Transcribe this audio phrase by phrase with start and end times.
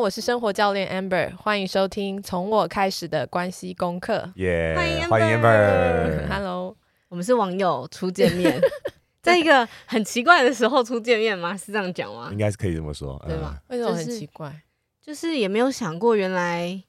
[0.00, 4.32] 我是生活教练 Amber，欢迎收听从我开始的关系功课。
[4.36, 4.74] 耶、
[5.10, 6.26] 欢迎 Amber。
[6.26, 6.74] Hello，
[7.10, 8.58] 我们是网友初见面，
[9.20, 11.54] 在一个很奇怪的时候初见面吗？
[11.54, 12.30] 是这样讲吗？
[12.32, 13.60] 应该是可以这么说，对吧？
[13.68, 14.48] 为什么很奇怪？
[15.02, 16.82] 就是、就是也没有想过，原来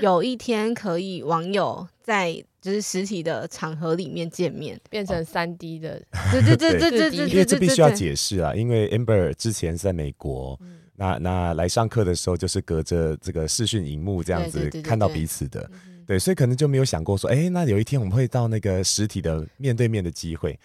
[0.00, 6.02] 有一天可以网友在就是实体的场合里面见面，变成三 D 的。
[6.32, 10.58] 对对对对对对，因为这必须要解释啊，因为 Amber 之前是在美国。
[10.62, 20.58] 嗯那那来上课的时候，就是隔着这个视讯荧幕这样子看到彼此的，对，对，对，对，对，所以可能就没有想过说，哎、欸，那有一天我们会到那个实体的面对面的机会，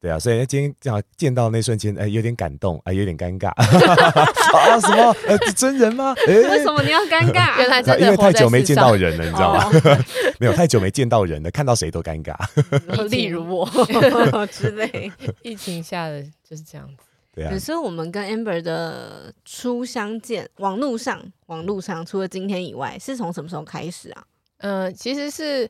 [0.00, 5.16] 对啊，所以今天这样见到那瞬间，哎、欸，有点感动，哎、欸，有点尴尬 啊，什么？
[5.26, 6.14] 呃，真人吗？
[6.28, 7.58] 哎、欸，为什么你要尴尬？
[7.58, 9.64] 原来真的，因为太久没见到人了，你知道吗？
[9.66, 10.04] 哦、
[10.38, 12.36] 没有太久没见到人了，看到谁都尴尬，
[13.08, 15.10] 例如我之类，
[15.42, 17.09] 疫情下的就是这样子。
[17.40, 24.24] 对啊，可是我们跟 Amber 的初相见，网络上，网络上除了今天以外，是从什么时候开始啊？
[24.58, 25.68] 嗯、呃，其实是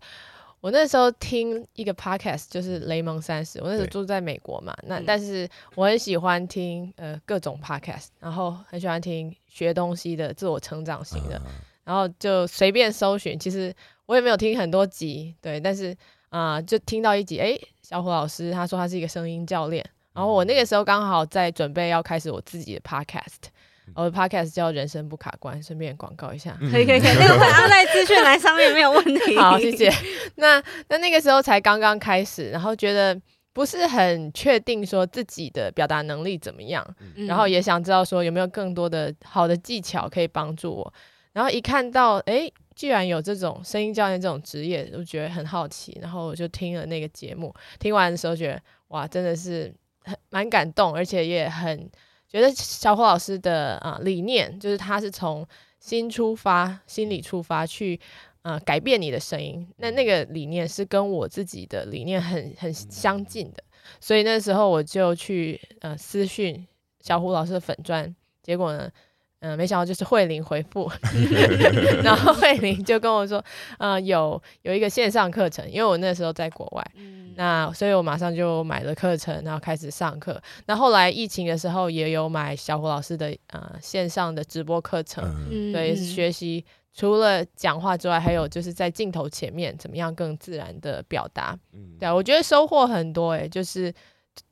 [0.60, 3.60] 我那时候听一个 podcast，就是雷蒙三十。
[3.60, 11.52] 我那时候住在美国嘛，那但是我很喜欢听呃各种 podcast，然后很喜欢听学东西的、自我成长型的，嗯、
[11.84, 13.38] 然后就随便搜寻。
[13.38, 13.72] 其实
[14.06, 15.96] 我也没有听很多集，对，但是
[16.30, 19.88] 啊、呃，就听到一集，哎，小虎老师他说他是一个声音教练。
[20.12, 23.48] 然后我那个时候刚好在准备要开始我自己的 podcast，
[23.94, 29.36] 我的 podcast 叫人生不卡关，顺便广告一下，可以可以可以，那个会安在资讯栏上面没有问题。
[29.36, 29.88] 好，谢谢。
[30.34, 33.16] 那那那个时候才刚刚开始，然后觉得
[33.52, 36.84] 不是很确定说自己的表达能力怎么样，
[37.16, 40.92] 嗯、然后也想知道说有没有更多的好的技巧可以帮助我。
[41.32, 49.72] 然后一看到哎，居然有这种声音教练这种职业，我觉得很好奇，然后我就听了那个节目，听完的时候觉得哇，真的是。
[50.30, 51.90] 蛮感动，而且也很
[52.28, 55.46] 觉得小虎老师的啊、理念，就是他是从
[55.78, 57.98] 心出发、心里出发去
[58.42, 59.66] 啊、呃、改变你的声音。
[59.78, 63.62] 那那个理念是跟我自己的理念很很相近的，
[64.00, 66.66] 所以那时候我就去呃私讯
[67.00, 68.90] 小虎老师的粉专，结果呢，
[69.40, 70.90] 嗯、没想到就是慧玲回复，
[72.04, 73.42] 然后慧玲就跟我说，
[73.78, 76.86] 呃，有有一个线上课程，因为我那时候在国外。
[77.36, 80.40] 那所以，我马上就买了课程，然后开始上课。
[80.66, 91.58] 那后来疫情的时候，也有买小虎老师的呃线上的直播课程，嗯、对，是学习除了讲话之外，还有就是在镜头前面怎么样更自然的表达。
[91.72, 93.92] 嗯、对，我觉得收获很多诶，就是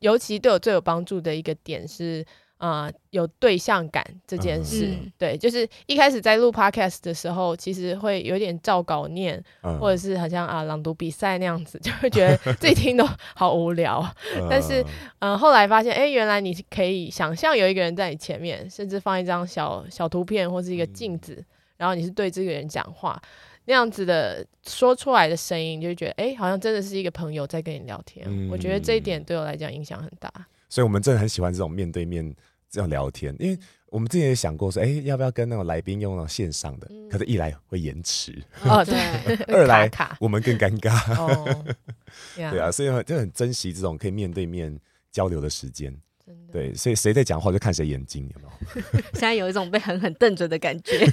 [0.00, 2.25] 尤其对我最有帮助的一个点是。
[2.58, 14.04] 啊、呃，有对象感这件事，嗯、对，就是一开始在录 podcast 的时候，其实会有点照稿念，嗯、或者是好像啊朗读比赛那样子，就会觉得自己听都 好无聊。
[14.36, 14.82] 嗯、但是，
[15.20, 21.44] 嗯、呃，后来发现，哎，原来你可以想象有一个人在你前面，甚至放一张小小图片或是一个镜子，嗯、
[21.76, 23.22] 然后你是对这个人讲话，
[23.66, 28.26] 那样子的说出来的声音，就会觉得，哎，好像真的是一个朋友在跟你聊天。
[28.28, 30.28] 嗯、我觉得这一点对我来讲影响很大。
[30.70, 32.34] 所以我们真的很喜欢这种面对面。
[32.70, 36.86] 这样聊天，因为我们之前也想过说，哎、欸，要不要跟那种来宾用那种线上的？
[36.90, 38.32] 嗯、可是，一来会延迟，
[38.64, 38.96] 哦， 对，
[39.48, 41.64] 二来卡卡我们更尴尬，哦、
[42.36, 44.78] 对啊，所以就很珍惜这种可以面对面
[45.10, 45.90] 交流的时间。
[46.26, 48.82] 真的，对，所以谁在讲话就看谁眼睛，有没有？
[49.14, 51.10] 现在有一种被狠狠瞪着的感觉。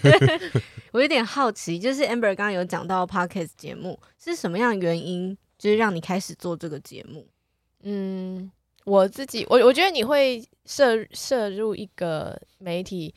[0.92, 7.26] 我有点好奇，就是 Amber 刚刚有讲到 Podcast 节目是什么样的原因，就是让你开始做这个节目？
[7.84, 8.52] 嗯。
[8.86, 13.14] 我自己，我我觉得你会摄摄入一个媒体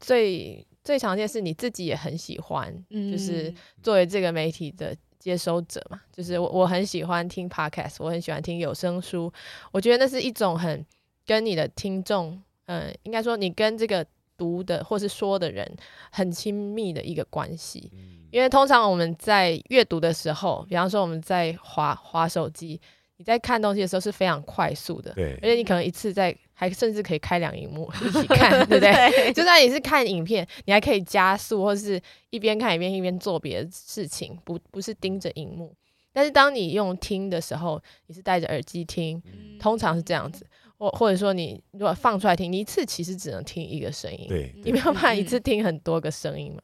[0.00, 9.32] 最，最最常见是你自己也很喜欢，嗯、就是作为这个媒体的接收者嘛，就是我我很喜欢听 podcast，我很喜欢听有声书，
[9.70, 10.84] 我觉得那是一种很
[11.24, 14.04] 跟你的听众，嗯，应该说你跟这个
[14.36, 15.64] 读的或是说的人
[16.10, 22.80] 很亲密的一个关系，嗯、因为通常我们在阅读的时候，比方说我们在划划手机。
[23.16, 28.92] 你在看东西的时候是非常快速的，对，而且你可能一次在还甚至可以开两荧幕 一起看，对不对？
[29.10, 32.00] 对，就算你是看影片，你还可以加速，或是
[32.30, 35.74] 一边看一边一边做别的事情，不不是盯着荧幕。
[36.12, 39.20] 但是当你用听的时候，你是戴着耳机听，
[39.60, 40.46] 通常是这样子。
[40.76, 46.60] 或或者说你如果放出来听，你一次其实只能听一个声音，对，你没有办法一次听很多个声音嘛。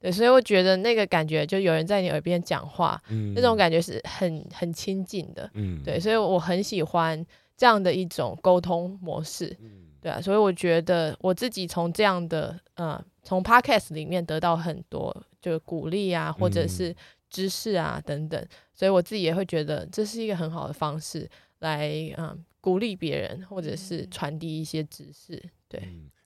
[0.00, 5.48] 对，所以我觉得那个感觉，就有人在你耳边讲话，嗯、那种感觉是很很亲近的。
[5.54, 7.24] 嗯，对，所以我很喜欢
[7.56, 9.54] 这样的一种沟通模式。
[9.60, 16.96] 嗯，对啊，所以我觉得我自己从这样的呃，从 Podcast 里面得到很多就鼓励啊，或者是
[17.28, 18.42] 知识啊等等，
[18.72, 22.44] 所以我自己也会觉得这是一个很好的方式来嗯。
[22.62, 25.80] 鼓励别人，或者是传递一些知识，对，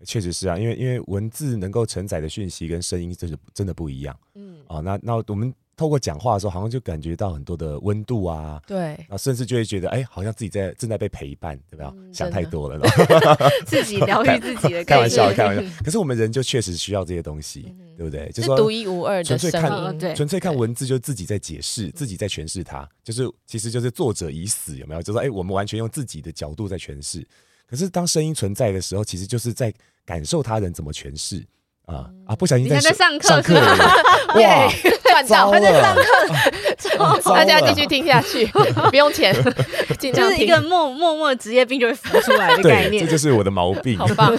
[0.04, 11.92] 确、嗯、实是啊，因为因为文字能够承载的讯息跟声音真是真的不一样，嗯，啊，那那我们透过讲话的时候，好像就感觉到很多的温度啊，对，啊，甚至就会觉得，哎、欸，好像自己在正在被陪伴，对吧？
[11.96, 12.88] 嗯、想太多了，
[13.66, 15.62] 自己疗愈自己的，开玩笑，开玩笑。
[15.84, 18.30] 可是我们人就确实需要这些东西，嗯、对不对？
[18.30, 25.02] 就是独一无二的，纯粹看，纯粹看文字，就自己在解释，自己在诠释它，就是其实就是作者已死，有没有？
[25.02, 27.26] 就是说，哎、欸，我们完全用自己的角度在诠释。
[27.74, 29.72] 可是当声音存在的时候，其实就是在
[30.06, 31.44] 感受他人怎么诠释。
[31.86, 32.34] 啊啊！
[32.34, 34.72] 不小心 在上课，上课哇，
[35.04, 38.46] 赚到还在上课，大家继续听下去，
[38.88, 39.34] 不用钱，
[40.00, 43.98] 就是一个默默默职业病就会浮出来的概念，这就是我的毛病。
[43.98, 44.34] 好棒！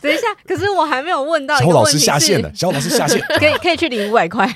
[0.00, 4.52] 等一下，可是我还没有问到小老师下线了，小老师下线，可以可以去领五百块。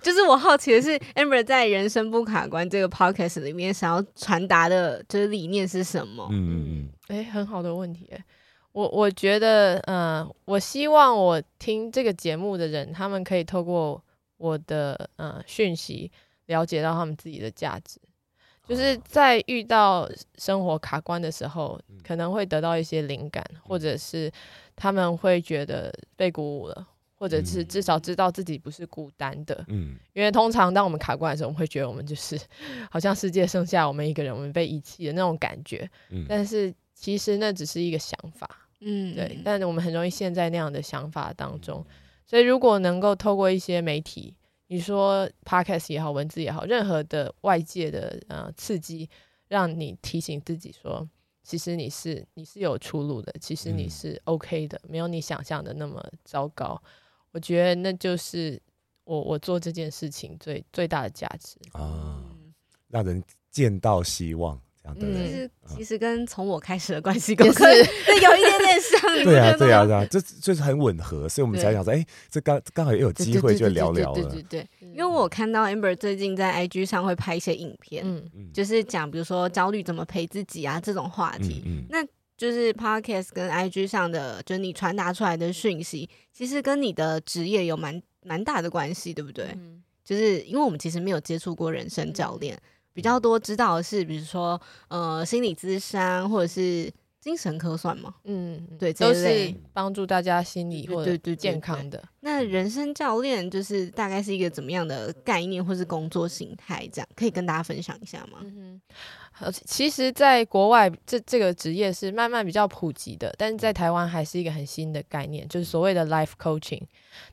[0.00, 6.26] 就是我好奇的是，Amber 在人生不卡关这个 podcast 里面想要传达的，就是理念是什么？
[6.30, 8.10] 嗯嗯嗯，哎，很好的问题，
[8.72, 14.02] 我我觉得，嗯、呃，我希望我听这个节目的人，他们可以透过
[14.36, 16.10] 我的呃讯息，
[16.46, 17.98] 了解到他们自己的价值，
[18.66, 24.30] 就是在遇到生活卡关的时候，可能会得到一些灵感，或者是
[24.76, 29.64] 他们会觉得被鼓舞了，或者是至少知道自己不是孤单的。
[29.68, 32.38] 嗯，因为通常当我们卡关的时候，我们会觉得我们就是
[32.92, 35.88] 好像世界剩下我们一个人，我们被遗弃的那种感觉。
[36.10, 38.68] 嗯，但是其实那只是一个想法。
[38.80, 41.84] 嗯，对，但我们很容易陷在那样的想法当中，
[42.26, 44.34] 所以如果能够透过一些媒体，
[44.68, 49.08] 你说 Podcast 也好，文字也好，任何的外界的呃刺激，
[49.48, 51.08] 让你提醒自己说，
[51.42, 56.80] 其实你是你是有出路的，其实你是 OK 的，没有你想象的那么糟糕。
[57.32, 58.60] 我觉得那就是
[59.04, 62.22] 我我做这件事情最最大的价值啊，
[62.88, 63.20] 让人
[63.50, 64.60] 见到希望。
[64.98, 67.74] 其实其实跟从我开始的关系 公司对
[68.22, 74.22] 有一点点像，对啊对啊对啊，这就是很吻合，所以我们才想说，哎，这刚刚好也有机会就聊聊了。
[74.30, 81.84] 对对对，因为我看到 Amber 最近在 IG 上会拍一些影片，嗯就是讲比如说焦虑怎么陪自己啊这种话题嗯。
[81.90, 82.04] 那
[82.36, 89.46] 就是 Podcast 跟 IG 上的，就是你传达出来的讯息，其实跟你的职业有蛮蛮大的关系，对不对？
[90.04, 92.56] 就是因为我们其实没有接触过人生教练。
[92.98, 98.12] 比较多知道的是，比如说，呃，心理咨商或者是精神科算吗？
[98.24, 102.02] 嗯，对，都是帮助大家心理或者健康的。
[102.18, 106.88] 那人生教练就是大概是一个怎么样的概念，或是工作形态？
[106.92, 108.40] 这样可以跟大家分享一下吗？
[108.42, 108.80] 嗯
[109.32, 116.82] 哼，其实，在国外这这个职业是慢慢比较普及的，但是在台湾还是一个很新的概念，就是所谓的 life coaching。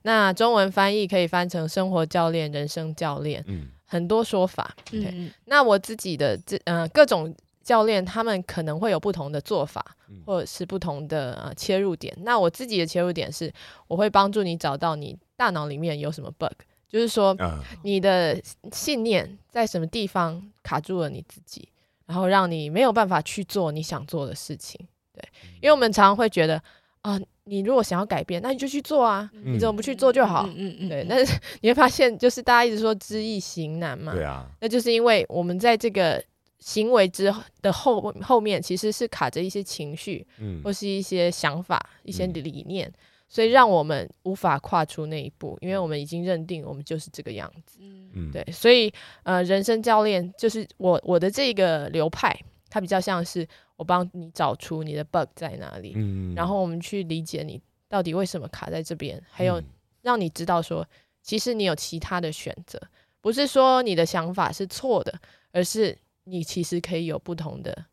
[0.03, 3.43] 那中文翻译可以翻成生活教练、人生教练。
[3.47, 3.69] 嗯。
[3.95, 7.33] 很多说法，对，嗯、那我自己的这呃各种
[7.63, 12.13] 教练，他们可能会有不同的做法，或者是不同的呃切入点。
[12.23, 13.51] 那我自己的切入点是，
[13.87, 16.57] 我会帮助你找到你大脑里面有什么 bug，
[16.89, 17.35] 就是说
[17.83, 18.37] 你的
[18.71, 21.69] 信念在什么地方卡住了你自己，
[22.05, 24.85] 然后让你没有办法去做你想做的事情。
[25.13, 25.23] 对，
[25.61, 26.57] 因为我们常常会觉得
[27.01, 27.13] 啊。
[27.13, 29.29] 呃你如果想要改变，那你就去做啊！
[29.33, 30.45] 嗯、你怎么不去做就好？
[30.47, 31.05] 嗯嗯，嗯对。
[31.07, 34.13] 但是 你会发现，就是大家一直说知易行难嘛。
[34.13, 34.49] 对啊。
[34.59, 36.23] 那就是因为我们在这个
[36.59, 42.93] 行为之的后后面，其实是卡着一些情绪，嗯，或是一些想法、一些理念，嗯、
[43.29, 47.77] 所以让我们无法跨出那一步，因为我们已经认定我们就是这个样子。
[47.79, 48.31] 嗯。
[48.31, 48.43] 对。
[48.51, 52.35] 所以呃，人生教练就是我我的这个流派，
[52.75, 53.47] 它比较像是。
[53.77, 59.61] 我帮你找出你的 bug 在哪里，嗯，然后我们去理解你到底为什么卡在这边，还有
[60.01, 60.87] 让你知道说，
[61.21, 62.81] 其实你有其他的选择，
[63.19, 65.13] 不是说你的想法是错的，
[65.51, 67.85] 而是你其实可以有不同的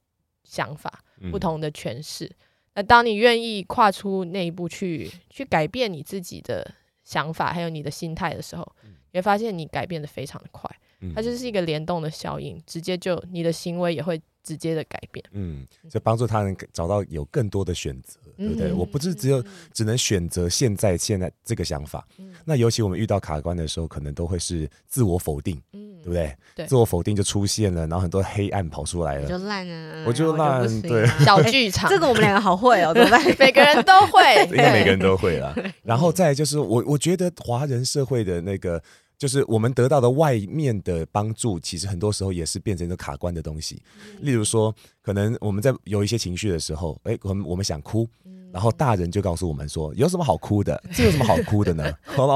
[0.44, 2.26] 想法，不同的诠释。
[2.26, 2.36] 嗯，
[2.74, 6.64] 那当你愿意跨出那一步去去改变你自己的
[7.02, 8.64] 想法，还有你的心态的时候，
[9.10, 10.70] 你会发现你改变的非常的快，
[11.12, 14.22] 它就是一个联动的效应，直接就你的行为也会。
[14.42, 18.72] 直接的改变，嗯，就帮助他人找到有更多的选择，嗯、对不对？
[18.72, 26.37] 我不是只有只能选择现在现在这个想法，嗯、那尤其我们遇到卡关的时候，可能都会是自我否定，嗯，对不对？
[26.56, 33.22] 对，自我否定就出现了，然后很多黑暗跑出来了，就烂了，我就烂，对， 小剧场，这个我们两个好会哦，怎么办？
[33.38, 35.54] 每个人都会，应该每个人都会啦。
[35.84, 38.82] 然后再就是我，我觉得华人社会的那个。
[39.19, 43.81] 就是我们得到的外面的帮助，其实很多时候也是变成一个卡关的东西。
[44.21, 48.09] 例如说，可能我们在有一些情绪的时候，哎，我们我们想哭，
[48.52, 50.83] 然后大人就告诉我们说，有什么好哭的？
[50.92, 51.85] 这有什么好哭的呢？
[52.02, 52.35] 好了，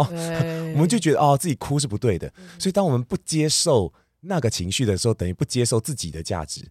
[0.74, 2.32] 我们就觉得哦，自己哭是不对的。
[2.58, 6.62] 所以，当我们不接受那个情绪的时候，等于不接受自己的价值。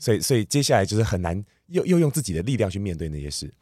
[0.00, 3.52] 所以，所以接下来就是很难又又用自己的力量去面对那些事。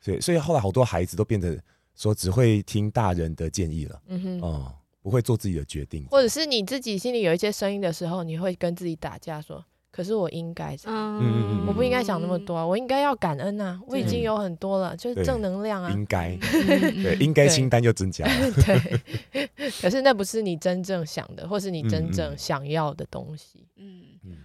[0.00, 1.56] 所以，所以后来好多孩子都变得
[1.94, 4.02] 说只会听大人的建议了。
[4.08, 4.74] 嗯哼，哦。
[5.02, 19.50] 不会做自己的决定，或者是你自己心里有一些声音的时候，你会跟自己打架，说：“可是我应该，嗯，我不应该想那么多啊，我应该要感恩啊，我已经有很多了，就是正能量啊，应该，对，应该清单就增加了， 对。
[19.80, 23.66] 可是那不是你真正想的，或是你真正想要的东西。
[23.76, 24.04] 嗯，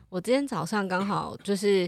[0.10, 1.88] 我今天早上刚好就是，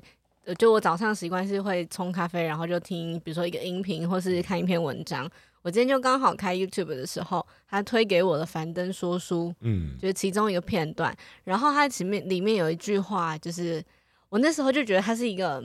[0.60, 5.28] 就我早上习惯是会冲咖啡，然后就听，比如说一个音频，或是看一篇文章。
[5.62, 11.16] 我今天就刚好开 YouTube 的时候，他推给我的樊登说书，嗯，就是其中一个片段。
[11.44, 13.84] 然后他前面里面有一句话，就是
[14.30, 15.64] 我那时候就觉得他是一个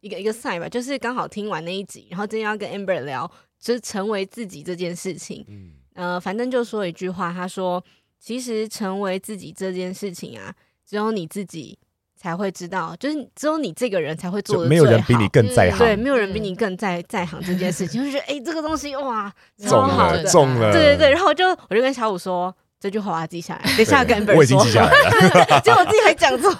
[0.00, 5.44] 一个一个 sign 吧，就是刚好听完那一集，然后今天要跟 Amber 聊，就是成为自己这件事情。
[5.48, 7.84] 嗯，呃，樊登就说一句话，他说
[8.18, 11.78] ：“其实成为自己这件事情啊，只有你自己。”
[12.26, 15.78] 才会知道，就是只有你这个人才会做的，没有人比你更在行。
[15.78, 21.10] 对，没有人比你更在在行这件事情，就觉得哎，这个东西哇，超好的，中了，对对对。
[21.12, 24.38] 然后就我就跟小五说这句话，我要记下来，等一下跟本人说。
[24.38, 26.50] 我已经记下来了， 结果我自己还讲错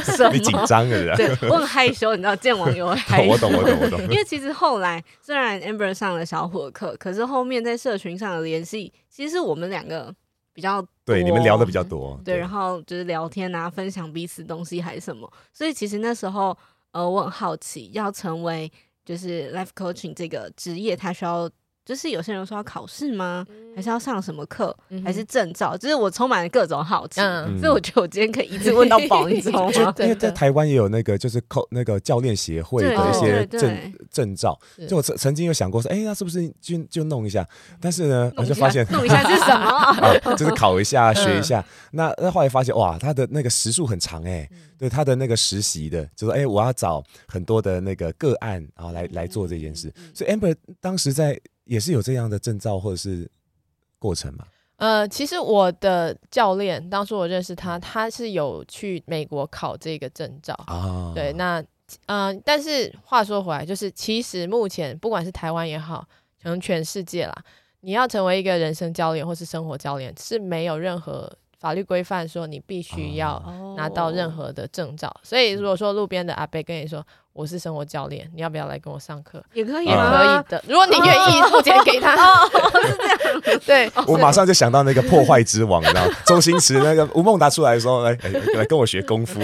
[0.00, 0.32] 什么？
[0.32, 3.30] 你紧张了，对，我很害羞，你知道，见网友害羞。
[3.30, 4.00] 我懂，我懂，我懂。
[4.10, 10.12] 因为其实后来虽然 Amber 上了小虎的课，可是后面在社群上的联系，其实是我们两个。
[10.52, 16.56] 比较对，你们聊的比较多，对，然后就是聊天啊，分享彼此东西还是什么，所以其实那时候
[16.92, 18.70] 呃，我很好奇，要成为
[19.04, 21.50] 就是 life coaching 这个职业，它需要。
[21.84, 23.44] 就是有些人说要考试吗？
[23.74, 24.76] 还是要上什么课？
[25.04, 25.76] 还是证照？
[25.76, 27.20] 就是我充满了各种好奇，
[27.58, 29.94] 所以我觉得我今天可以一直问到 饱，你知道吗？
[29.98, 37.48] 因为在台湾也有那个就是考那个教练协会的一些证证照，就我曾曾经有想过说，哎，那是不是就就弄一下？
[37.80, 40.36] 但是呢，我就发现弄一下是什么？
[40.36, 41.64] 就是考一下 学一下。
[41.92, 44.46] 那那后来发现哇，他的那个时数很长哎，
[44.78, 49.90] 对他的那个实习的，就说哎，我要找很多的那个个案，然后来来做这件事。
[50.14, 51.40] 所以 Amber 当时在。
[51.64, 53.30] 也是有这样的证照或者是
[53.98, 54.44] 过程吗？
[54.76, 61.12] 呃，其实我的教练当初我认识他，他是有去美国考这个证照啊。
[61.14, 61.60] 对，那
[62.06, 66.04] 嗯、呃，但是话说回来，就是其实目前不管是台湾也好，
[66.42, 67.44] 可能全世界啦，
[67.82, 73.40] 你要成为一个人生教练或是生活教练，是没有任何法律规范说你必须要
[73.76, 75.14] 拿到任何的证照。
[75.22, 79.42] 所以如果说路边的阿伯跟你说，我是生活教练，你要不要来跟我上课？
[79.54, 80.62] 也可以，也可以的。
[80.66, 82.50] 如果你愿意付钱给他， 哦，
[82.84, 83.60] 是这样。
[83.64, 88.18] 对， 我马上就想到那个破坏之王，你知道，周星驰那个吴孟达出来说：“来，
[88.56, 89.38] 来跟我学功夫。”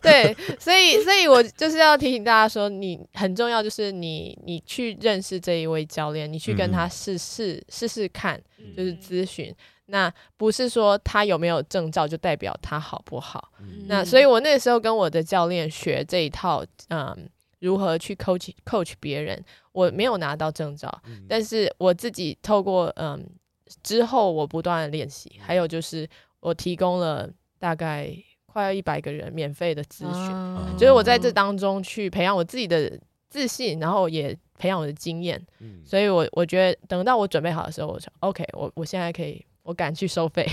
[0.00, 8.40] 对，所以，所以我就是要提醒大家说，你很重要，就是你，你去认识这一位教练，你去跟他试试试试看，
[8.76, 9.52] 就是咨询。
[9.86, 13.52] 那不是说他有没有证照就代表他好不好？
[13.60, 19.44] 嗯、那所以，我那时候跟我的教练学这一套，嗯，如何去 coach coach 别人。
[19.72, 23.26] 我没有拿到证照，嗯、但是我自己透过嗯
[23.82, 26.08] 之后我不断的练习，还有就是
[26.40, 32.98] 我提供了大概快要一百个人免费的咨询，嗯、就是我在这当中去培养我自己的
[33.30, 35.42] 自信，然后也培养我的经验。
[35.60, 39.44] 嗯、所以我我觉得等到我准备好的时候，我说 OK，我我现在可以。
[39.62, 40.44] 我敢去收费，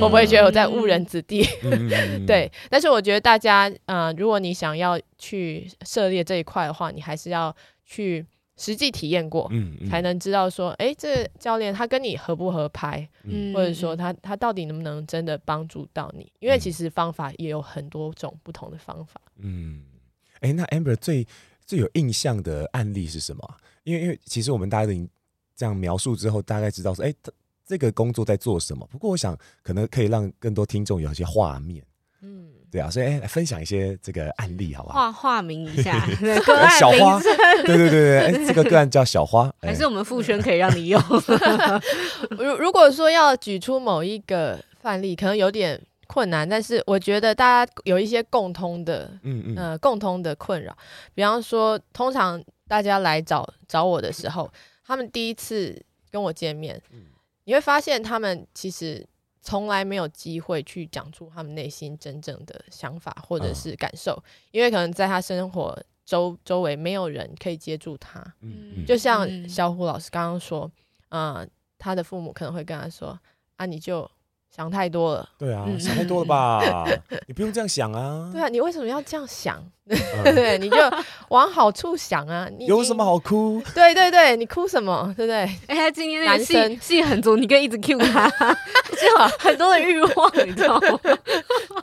[0.00, 1.46] 我不会觉得我在误人子弟。
[2.26, 7.54] 对，但是我觉得大家，呃，如果你想要去涉猎这一块的话，你还是要
[7.84, 16.32] 去实际体验过，嗯嗯、才能知道说，哎，这个教练他跟你合不合拍，嗯、或者说他他到底能不能真的帮助到你？
[16.40, 19.20] 因为其实方法也有很多种不同的方法。
[19.38, 19.84] 嗯，
[20.40, 21.24] 哎，那 Amber 最
[21.64, 23.56] 最有印象的案例是什么？
[23.84, 25.08] 因为因为其实我们大家都
[25.54, 27.14] 这样描述之后，大概知道说，哎。
[27.66, 28.86] 这个工作在做什么？
[28.90, 31.84] 不过我想，可能可以让更多听众有一些画面。
[32.22, 34.94] 嗯，对啊，所以哎，来分享一些这个案例，好不好？
[34.94, 36.00] 画画名一下，
[36.78, 37.20] 小花。
[37.20, 41.02] 对对对对，哎，这个个案叫小花， 还是我们傅轩可以让你用？
[42.38, 50.76] 如如果说要举出某一个范例，可能有点困难，但是我觉得大家有一些共通的，嗯嗯，呃，共通的困扰。
[51.14, 54.50] 比方说，通常大家来找找我的时候，
[54.86, 55.80] 他们第一次
[56.10, 56.80] 跟我见面。
[57.46, 59.04] 你会发现他们其实
[59.40, 68.20] 从来没有机会去讲出他们内心真正的想法或者是感受，因为可能在他生活周周围没有人可以接住他。
[68.40, 70.70] 嗯，就像小虎老师刚刚说，
[71.10, 71.48] 嗯，
[71.78, 73.18] 他的父母可能会跟他说
[73.56, 74.10] ：“啊，你就。”
[74.56, 76.86] 想太多了，对啊，想太多了吧？
[77.28, 78.30] 你不用这样想啊。
[78.32, 79.62] 对啊，你为什么要这样想？
[79.86, 80.76] 对，你就
[81.28, 82.48] 往好处想啊。
[82.58, 83.62] 你有什么好哭？
[83.74, 85.12] 对对对，你哭什么？
[85.14, 85.36] 对不对？
[85.66, 88.30] 哎，他今天那个戏戏很足，你可以一直 cue 他，
[88.96, 90.98] 就很多的欲望，你知道吗？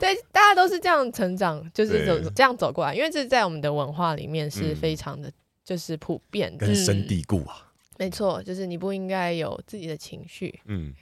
[0.00, 5.30] 对，大家都是这样成长，就是走这样走过来，因为这在我们的文化里面是非常的，
[5.64, 7.70] 就是普遍的，根深蒂固啊。
[7.98, 10.60] 没错，就是你不应该有自己的情绪。
[10.66, 10.92] 嗯.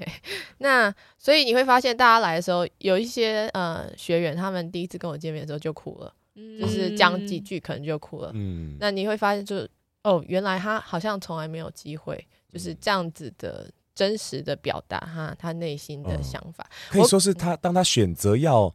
[0.58, 8.30] 那所以你会发现，大家来的时候，有一些呃学员，他们第一次跟我见面的时候就哭了，嗯、就是讲几句可能就哭了。
[8.34, 9.68] 嗯，那你会发现就，就
[10.02, 16.64] 哦，原来他好像从来没有机会，就是这样子的真实的表达哈他内心的想法。
[16.64, 18.74] 哦、可以说是他当他选择要。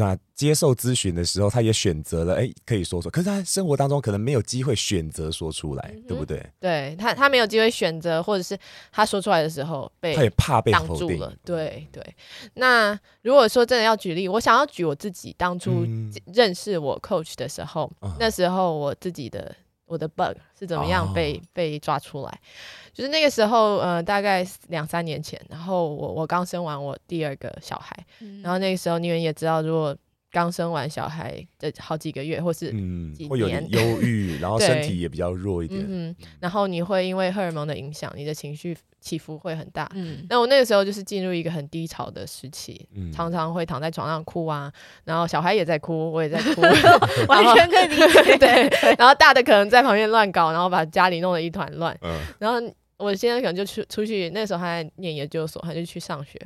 [0.00, 3.10] 啊，接受咨询的时候，他也选择了，哎、欸，可以说说。
[3.10, 6.44] 可是他生活当中可能没有机会选择说出来，嗯、对不对？
[6.60, 8.58] 对他，他没有机会选择，或者是
[8.90, 11.34] 他说出来的时候被他也怕被挡住了。
[11.44, 12.02] 对对。
[12.54, 15.86] 那如果说真的要举例，我想要举我自己当初
[16.32, 19.54] 认识我 coach 的时候，嗯、那时候我自己的
[19.92, 22.40] 我的 bug 是怎么样被、哦、被抓出来。
[22.94, 29.94] 就是那个时候，呃，大概两三年前，然后我我刚生完我第二个小孩，嗯、然后那个时候你们也知道，如果
[30.32, 44.72] 刚生完小孩的好几个月，或是几年，嗯、会有点忧郁， 然后身体也比较弱一点，嗯，然后你会因为荷尔蒙的影响，你的情绪起伏会很大，嗯，那我那个时候就是进入一个很低潮的时期，嗯、常常会躺在床上哭啊，
[45.04, 46.62] 然后小孩也在哭，我也在哭
[47.28, 52.58] 完全可以理解，对，然后大的可能在旁边乱搞，然后把家里弄得一团乱，嗯，然后。
[52.98, 56.40] 我现在可能就出出去，那时候还在念研究所，他就去上学。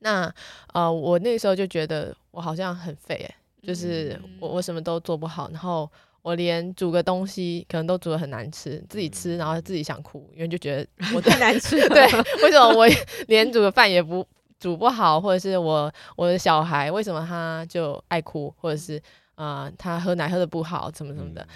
[0.00, 0.32] 那
[0.72, 3.34] 呃，我那时候就觉得我好像很废，欸，
[3.66, 5.90] 就是我我什么都做不好，然后
[6.22, 11.76] 我连煮个东西可能都煮的很难吃，自己吃然后自己想哭，因为就觉得 我太难吃。
[11.88, 12.04] 对，
[12.42, 12.86] 为什么我
[13.28, 14.26] 连煮个饭也不
[14.58, 18.96] 煮不好，或者是我我的小孩为什么他就爱哭，或者是
[19.34, 21.46] 啊、呃、他喝奶喝的不好，怎么怎么的，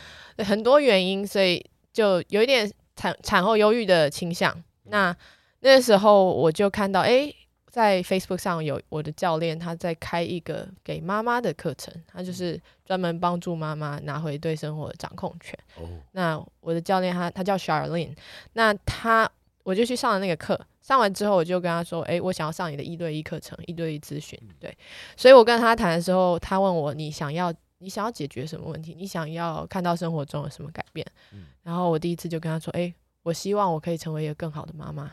[0.45, 2.71] 很多原因，所以就有一点。
[2.97, 5.17] 产产后忧郁的倾向，那
[5.61, 7.33] 那时候我就看到，哎，
[7.71, 15.59] 在 Facebook 上有我的教练他在开一个给妈妈的课程，他就是专门帮助妈妈拿回对生活的掌控权。
[15.77, 18.15] 哦、那我的教练他他叫 Charlene，
[18.55, 19.31] 那他
[19.63, 24.39] 我就去上了那个课，上完之后我就跟他说，哎，我想要上你的一对一课程，一对一咨询。
[24.59, 24.77] 对，
[25.17, 27.55] 所以我跟他谈的时候，他问我你想要。
[27.83, 28.95] 你想要解决什么问题？
[28.95, 31.07] 你想要看到生活中有什么改变？
[31.33, 35.11] 嗯、然后我第一次就跟他说：“哎、欸，我希望我可以成为一个更好的妈妈。”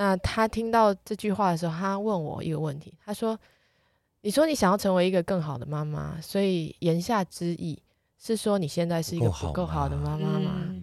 [0.00, 3.38] 那他听到这句话的时候，他问我一个问题，他说
[4.22, 7.78] ：“你说你想要成为一个更好的妈妈，所以言下之意
[8.18, 10.82] 是说你现在是一个不够好的妈妈吗？”嗯、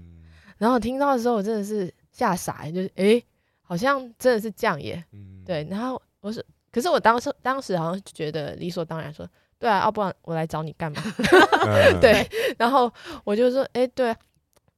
[0.60, 3.26] 然后我听到的时候，我真的是吓傻，就是诶、欸，
[3.64, 5.04] 好像真的是这样耶。
[5.14, 9.28] 嗯、对，然后我说，可是我当时当时好像觉得理所当然说。
[9.60, 11.02] 对啊，要不然我来找你干嘛？
[12.00, 14.16] 对，然后我就说，哎，对，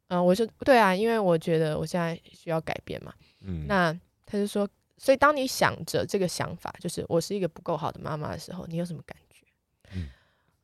[0.08, 3.12] 嗯，我说对啊，因为我觉得我现在需要改变嘛。
[3.42, 3.94] 嗯，那
[4.32, 9.46] 他就说，所以当你想着这个想法，就是我是一个不够好的妈妈的时候，你有什么感觉？
[9.94, 10.08] 嗯，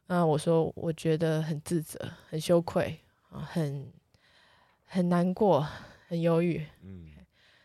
[0.07, 1.99] 那我说我觉得很自责、
[2.29, 2.99] 很羞愧
[3.29, 3.91] 啊，很
[4.85, 5.67] 很难过、
[6.07, 6.65] 很忧郁。
[6.83, 7.09] 嗯，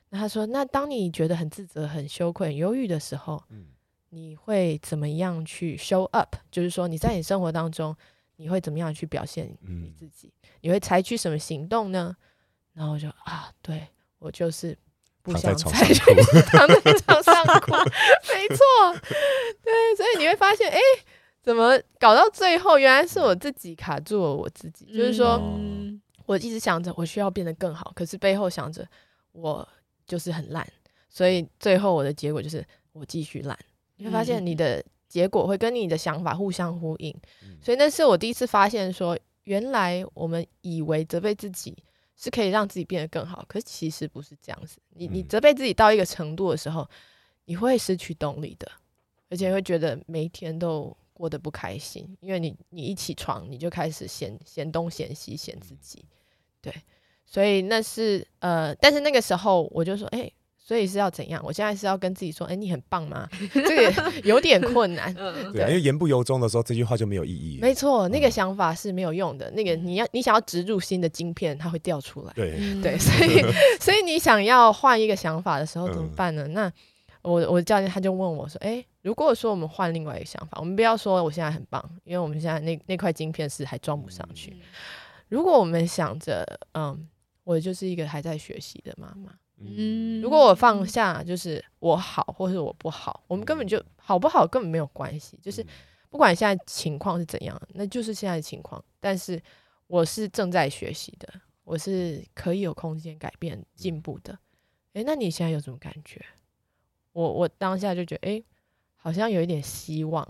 [0.09, 3.67] 那他说，那当你觉得很自责、很羞愧、很忧郁的时候，嗯。
[4.13, 6.35] 你会怎么样去 show up？
[6.51, 7.97] 就是说你在你生活当中，
[8.35, 10.33] 你会怎么样去表现你自己？
[10.43, 12.17] 嗯、你会采取什么行动呢？
[12.73, 13.87] 然后我就啊，对
[14.19, 14.77] 我就是
[15.22, 16.00] 不想采取
[16.50, 18.64] 躺在床上 哭，没错，
[19.62, 20.78] 对，所以你会发现，哎，
[21.42, 24.87] 怎么搞到最后，原来是我自己卡住了我自己。
[24.90, 28.87] 嗯、就是说，嗯、我一直想着我需要变得更好，可是背后想着
[29.33, 29.66] 我
[30.06, 30.66] 就是很烂，
[31.09, 33.59] 所以最后我的结果就是我继续烂。
[33.96, 41.76] 你会发现你的结果会跟你的想法互相呼应，嗯、所以那是我第一次发现说，原来我们以为责备自己
[42.20, 44.76] 是可以让自己变得更好，可是其实不是这样子。
[44.90, 46.87] 你你责备自己到一个程度的时候，
[47.46, 48.70] 你会失去动力的，
[49.30, 56.04] 而且会觉得每一天都过得不开心，因为你你一起床你就开始嫌嫌东嫌西嫌自己，
[56.61, 56.70] 对，
[57.24, 60.35] 所以那是呃，但是那个时候我就说，哎、欸。
[60.62, 61.42] 所以是要怎样？
[61.44, 65.12] 我现在是要跟自己说：“哎、欸，你很棒吗？”这个 有点困难。
[65.14, 67.59] 对，啊，因为言不由衷的时候，这句话就没有意义。
[67.61, 69.51] 没错，那个想法是没有用的。
[69.51, 72.33] 嗯、那个你要你想要植入新的晶片，它会掉出来。
[72.35, 73.42] 对对，所以
[73.81, 76.44] 所以你想要换一个想法的时候怎么办呢？
[76.46, 76.73] 嗯、那
[77.23, 84.51] 我我的教练他就问我说：“哎，如果说我们换另外一个想法，我们不要说我现在很棒，因为我们现在那那块晶片是还装不上去。
[84.53, 84.61] 嗯、
[85.29, 87.09] 如果我们想着，嗯，
[87.44, 95.64] 我就是一个还在学习的妈妈，嗯，如果我放下，就是我好或是我不好，我们根本就好不好根本没有关系，就是
[96.09, 98.83] 不管现在情况是怎样，那就是现在的情况。
[98.99, 99.40] 但是
[99.87, 101.29] 我是正在学习的，
[101.64, 104.38] 我是可以有空间改变进步的。
[104.92, 106.25] 哎，那你现在有什么感觉？”
[107.12, 108.44] 我我当下就觉得，哎、欸，
[108.94, 110.25] 好像有一点希望，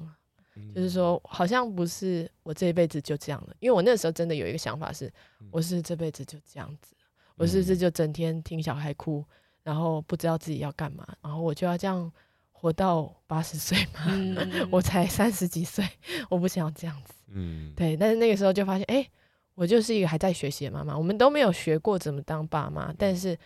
[0.57, 3.55] 嗯、就是说，好像不是我这一辈子就这样了。
[3.61, 5.13] 因为我那时候真的有一个想法是，
[5.51, 7.00] 我是这辈子就这样子，嗯、
[7.41, 9.25] 我是不是就整天听小孩哭，
[9.63, 12.13] 然后不知道自己要干嘛，然后我就要这样
[12.53, 14.05] 活到八十岁嘛？
[14.09, 15.89] 嗯、我才三十几岁，
[16.29, 17.15] 我不想要这样子。
[17.29, 17.97] 嗯，对。
[17.97, 19.11] 但是那个时候就发现，哎、欸，
[19.55, 23.39] 我就是一个还在学习的妈妈，我们都没有学过怎么当爸妈，但是。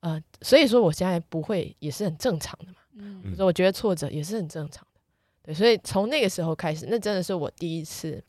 [0.00, 2.78] 呃，所以说我现在不会也是很正常的嘛。
[2.94, 5.00] 嗯，所以我觉得挫折也是很正常的。
[5.44, 8.20] 对，所以从那个时候开始，那真的是我第一次，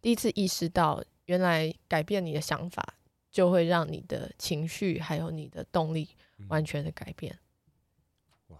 [0.00, 2.94] 第一次意识到，原来改变你的想法，
[3.34, 6.08] 就会让你的情绪还有你的动力
[6.46, 7.36] 完全的改变。
[8.46, 8.58] 哇，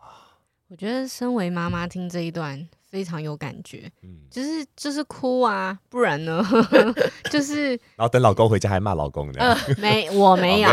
[0.67, 2.69] 我觉得身为妈妈听这一段。
[2.95, 6.41] 非常有感觉，嗯，就是就是哭啊，不然呢，
[7.29, 10.71] 就是然后等老公回家还骂老公的，呃，没我没有，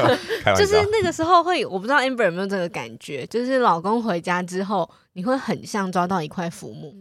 [0.56, 6.94] 就是那个时候会，我不知道 Amber 有没有这个感觉，就是老公回家之后，你会很像抓到一块浮木，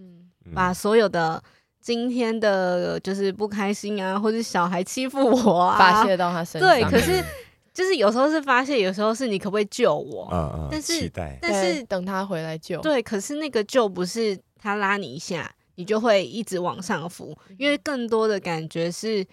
[0.44, 1.42] 嗯，把所有的
[1.80, 7.24] 今天的就是不开心啊，或者小孩欺负我啊，发泄到他身上，对，可是。
[7.74, 10.28] 就是有时候是发泄，有时候是你可不可以救我？
[10.34, 10.68] 嗯嗯。
[10.72, 12.82] 但是，但是等他回来救。
[12.82, 19.24] 对，可是那个救不是他拉你一下，你就会一直往上浮，因为更多的感觉是，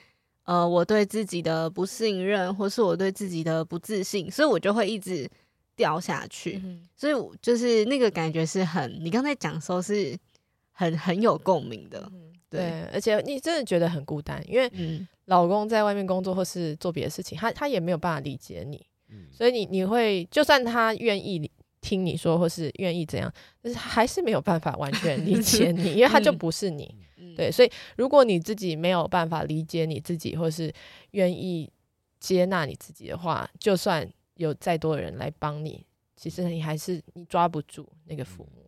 [0.44, 5.26] 呃，我对自己的不信任，或是我对自己的不自信，所以我就会一直
[5.74, 6.61] 掉下去。
[6.62, 10.14] 嗯、所以就是那个感觉是很，你刚才讲的时候是
[10.70, 12.07] 很很有共鸣的。
[12.12, 14.70] 嗯对，而且你真的觉得很孤单，因为
[15.26, 26.94] 老公在外面工作或是做别的事情，他他也没有办法理解你，嗯、所以你你会就算他愿意听你说或是愿意怎样，但是还是没有办法完全理解你，因为他就不是你。
[27.16, 30.72] 嗯、对，所以如果你自己没有办法理解你自己，或是
[31.12, 31.70] 愿意
[32.20, 35.84] 接纳你自己的话，就算有再多的人来帮你，
[36.16, 38.63] 其实你还是你抓不住那个父母。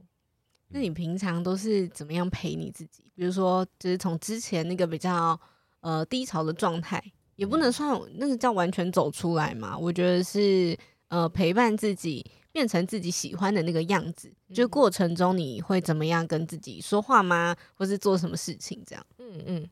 [0.69, 3.05] 那你平常都是怎么样陪你自己？
[3.15, 5.39] 比如说，就是从之前那个比较
[5.81, 7.03] 呃低潮的状态，
[7.37, 9.79] 也不能算那个叫完全走出来嘛。
[9.79, 10.77] 我觉得是
[11.09, 14.33] 呃陪伴自己变成自己喜欢的那个样子。
[14.53, 17.57] 就过程中你会怎么样跟自己说话吗？
[17.75, 19.07] 或是做什么事情这样？
[19.19, 19.71] 嗯嗯。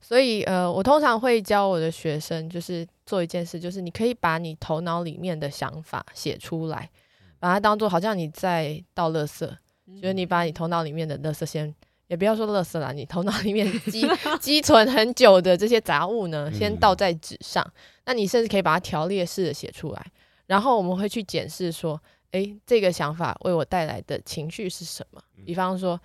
[0.00, 6.90] 所以呃，我通常会教我的学生，就是做一件事，就是你可以把你头脑里面的想法写出来，
[7.38, 9.48] 把它当做好像你在倒垃圾。
[9.96, 11.74] 就是你把你头脑里面的垃圾先，
[12.08, 14.06] 也不要说垃圾啦，你头脑里面积
[14.40, 17.62] 积存很久的这些杂物呢，先倒在纸上。
[17.64, 17.72] 嗯、
[18.06, 20.06] 那你甚至可以把它条列式的写出来，
[20.46, 22.00] 然后我们会去检视说，
[22.32, 25.22] 诶，这个想法为我带来的情绪是什么？
[25.44, 26.00] 比方说，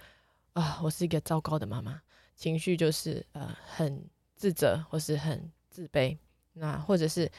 [0.53, 1.99] 啊，我是一个糟糕的妈妈，
[2.35, 4.03] 情绪就是呃很
[4.35, 6.17] 自责或是很自卑，
[6.53, 7.31] 那或者是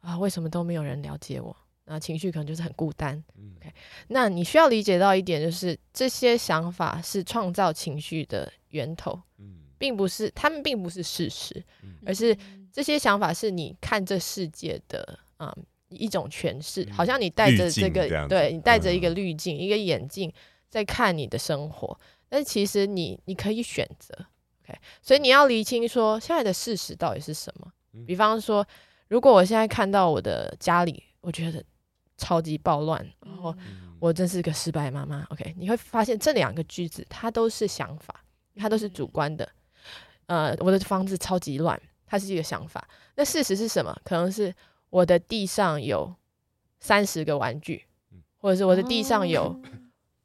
[0.00, 1.56] 啊为什么都没有人了解我？
[1.84, 3.22] 那情绪可能就是很孤单。
[3.58, 3.72] OK，
[4.08, 9.20] 那你需要理解到一点，就是这些想法是创造情绪的源头，
[9.78, 11.62] 并不是他们并不是事实，
[12.06, 12.36] 而是
[12.72, 20.32] 这些想法是你看这世界的啊、嗯、一种诠释，好像你带着这个，这对你带着一个滤镜、一个眼镜
[20.70, 24.14] 在看你的生活，但其实你你可以选择。
[24.64, 27.72] OK，所以你要厘清说现在的事实到底是什么。
[28.06, 28.64] 比方说，
[29.08, 31.62] 如果我现在看到我的家里，我觉得。
[32.22, 33.52] 超级暴乱，然后
[33.98, 35.26] 我真是个失败妈妈。
[35.30, 39.48] OK，你会发现这两个句子它都是想法，它都是主观的。
[40.26, 42.86] 呃，我的房子超级乱，它是一个想法。
[43.16, 43.92] 那事实是什么？
[44.04, 44.54] 可能是
[44.88, 46.14] 我的地上有
[46.78, 47.84] 三十个玩具，
[48.38, 49.60] 或者是我的地上有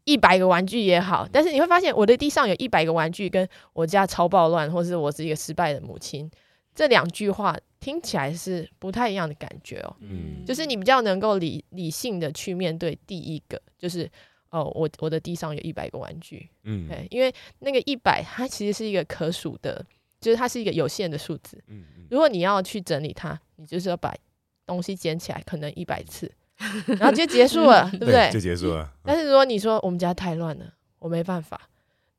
[0.03, 1.27] 一百个玩具也好。
[1.31, 6.29] 但是你会发现，我的地上有一百个玩具，跟我家超暴乱，或是我是一个失败的母亲，
[6.77, 7.57] 这两句话。
[7.79, 14.09] 听起来是不太一样的感觉哦，嗯，就是你比较能够理理性的去面对第一个，就是
[14.49, 19.85] 哦，我我的地上有一百个玩具，嗯，对，因为那个一百它其实是一个可数的，
[20.19, 24.13] 就是它是一个有限的数字，嗯，如果你要去整理它，你就是要把
[24.65, 26.29] 东西捡起来，可能一百次，
[26.87, 28.29] 然后就结束了， 对不对？
[28.31, 28.91] 就结束了。
[29.03, 31.69] 但是如果你说我们家太乱了，我没办法，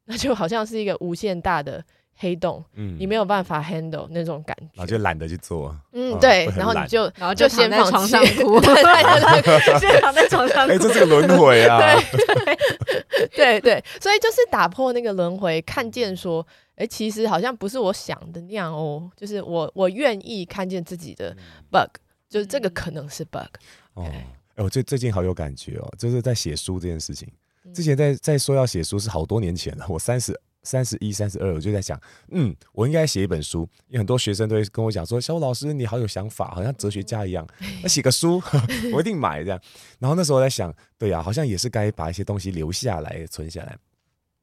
[0.04, 1.84] 那就好像是一个无限大的。
[2.20, 11.78] 黑洞，嗯，你没有办法 handle 那种感觉，然后就懒得去做，嗯，对，然后你就然后就先在床上 哭，对对对， 先躺在床上哭，哎，这是个轮回啊，
[13.34, 21.36] 对对对，所以就是打破那个轮回，看见说，哎，其实好像不是我想的那样哦，就是我我愿意看见自己的
[21.70, 21.88] bug，
[22.28, 23.46] 就是这个可能是 bug，
[23.94, 24.26] 哦，哎，
[24.56, 27.28] 我最最近好有感觉哦，就是在写书这件事情。
[27.74, 30.32] 之前在在说要写书是好多年前了，我三十
[30.68, 31.98] 三十一、三十二，我就在想，
[32.30, 33.66] 嗯，我应该写一本书。
[33.86, 37.46] 因为很多学生都会跟我讲说，小武老师你好有想法，好像哲学家一样。
[37.82, 38.38] 那写个书，
[38.92, 39.58] 我一定买这样。
[39.98, 43.78] 然后那时候我在想，对呀、啊，好像也是该把一些东西留下来、存下来。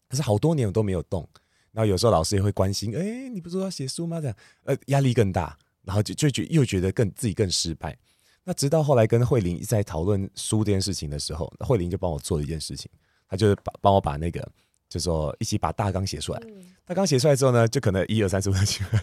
[0.10, 1.28] 可是好多年我都没有动。
[1.72, 4.20] 然后有时候老师也会关心，哎，你不是说要写书吗？
[4.20, 7.96] 这样，呃，压力更大，然后就就觉又觉得更自己更失败。
[8.44, 12.90] 那直到后来跟慧玲在讨论书这件事情的时候，慧玲就帮我做了一件事情。
[13.28, 14.48] 她就是帮帮我把那个，
[14.88, 16.42] 就说一起把大纲写出来。
[16.86, 19.02] 大纲写出来之后呢，就可能一二三四五六七八，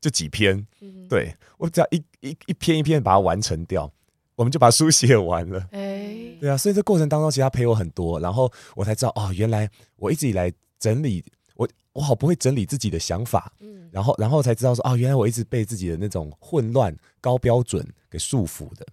[0.00, 0.66] 就几篇。
[1.08, 3.90] 对，我只要一一一篇一篇把它完成掉，
[4.34, 5.66] 我们就把书写完了。
[5.72, 13.52] 哎，对啊，所以这过程当中其实他陪我很多，然后我才知道哦，原来我一直以来整理我我好不会整理自己的想法。
[13.60, 18.86] 嗯然后然后才知道说哦，原来我一直被自己的那种混乱高标准给束缚的。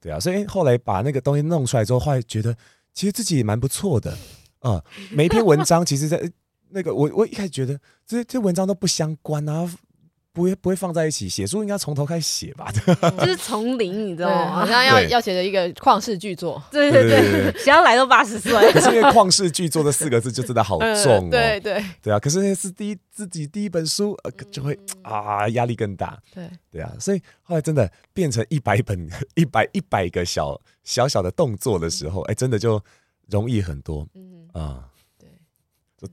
[0.00, 2.56] 对啊，所以后来把那个东西弄出来之后，后来觉得。
[2.94, 4.18] 其实自己也蛮不错的，
[4.60, 6.30] 啊、嗯，每一篇文章其实，在
[6.70, 9.66] 那个我我一开始觉得这这文章都不相关啊，
[10.32, 11.28] 不会不会放在一起。
[11.28, 12.70] 写书应该从头开始写吧，
[13.18, 14.60] 就是从零，你知道吗？
[14.60, 16.62] 好像要要写的一个旷世巨作。
[16.70, 18.52] 对对对，谁要来都八十岁。
[18.72, 21.28] 可是因为“旷世巨作”这四个字就真的好重哦。
[21.30, 22.18] 对对对啊！
[22.18, 26.18] 可是那是第一自己第一本书，呃，就会啊压力更大。
[26.34, 30.60] 对对啊，所以后来真的变成一百本一百一百个小。
[30.84, 32.82] 小小的动作的时候，哎，真的就
[33.28, 34.06] 容易很多。
[34.14, 34.84] 嗯啊，
[35.18, 35.28] 对，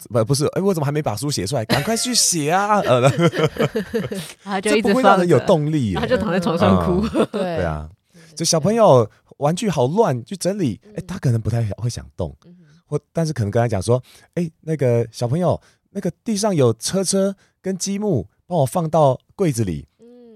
[0.10, 1.66] 不不是，哎，我怎么还没把书写出来？
[1.66, 2.80] 赶快去写啊！
[2.82, 3.10] 呃，
[4.62, 7.08] 这不会让人有动力，他就躺在床上哭。
[7.32, 7.90] 对啊，
[8.36, 12.36] 就小朋友玩具好乱，去整理，哎，他可能不太会想动，
[12.86, 14.02] 或但是可能跟他讲说，
[14.36, 15.60] 哎，那个小朋友，
[15.92, 19.88] 那个地上有车车跟积木，帮我放到柜子里。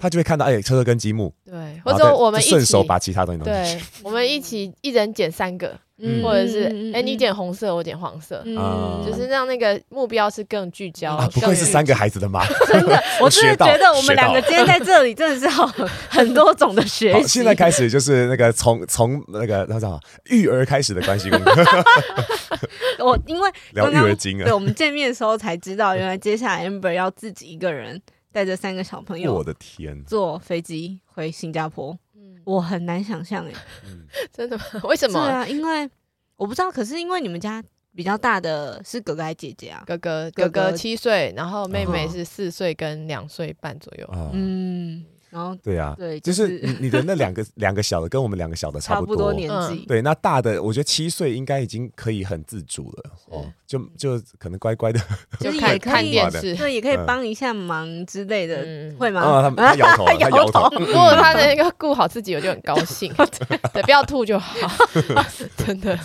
[0.01, 3.75] 他就会看到，哎、欸，车车跟积木，对，或者我们顺手把其他东西弄进去。
[3.75, 11.13] 对，我们一起一人捡三个，嗯、或者是，哎、你点红色，我点黄色，嗯，就是让那个目标是更聚焦。
[11.13, 15.65] 啊，不愧是三个孩子的妈， 真的， 我真的觉得我们两个今天在这里真的是好
[16.09, 17.27] 很多种的学习。
[17.27, 21.29] 现在开始就是那个从从那个那叫育儿开始的关系。
[22.99, 28.01] 我因为聊育儿经啊，对，我们见面的时候才知道，原来接下来 Amber 要自己一个人。
[28.31, 32.08] 带着三个小朋友，我的天，坐飞机回新加坡，嗯，
[32.55, 33.53] 我很难想象哎，
[33.85, 34.63] 嗯， 真的吗？
[34.89, 35.19] 为什么？
[35.25, 35.89] 对啊，因为
[36.35, 37.63] 我不知道，可是因为你们家
[37.95, 39.83] 比较大的是哥哥还是姐姐啊？
[39.85, 45.05] 哥哥，哥哥七岁，然后妹妹是四岁跟两岁半左右，嗯。
[45.29, 49.85] 然后对啊，对，就是你的那两个两个小的跟我们两个小的差不多年纪。
[49.85, 54.99] 对，那大的我觉得七岁应该已经可以很自主了哦，就就可能乖乖的，
[55.39, 59.21] 就是也看电视，对，也可以帮一下忙之类的，会吗？
[59.21, 60.69] 啊，他 摇头，他摇头。
[60.79, 63.13] 如果他能够顾好自己，我就很高兴。
[63.73, 64.67] 对，不要吐就好，
[65.57, 65.97] 真的。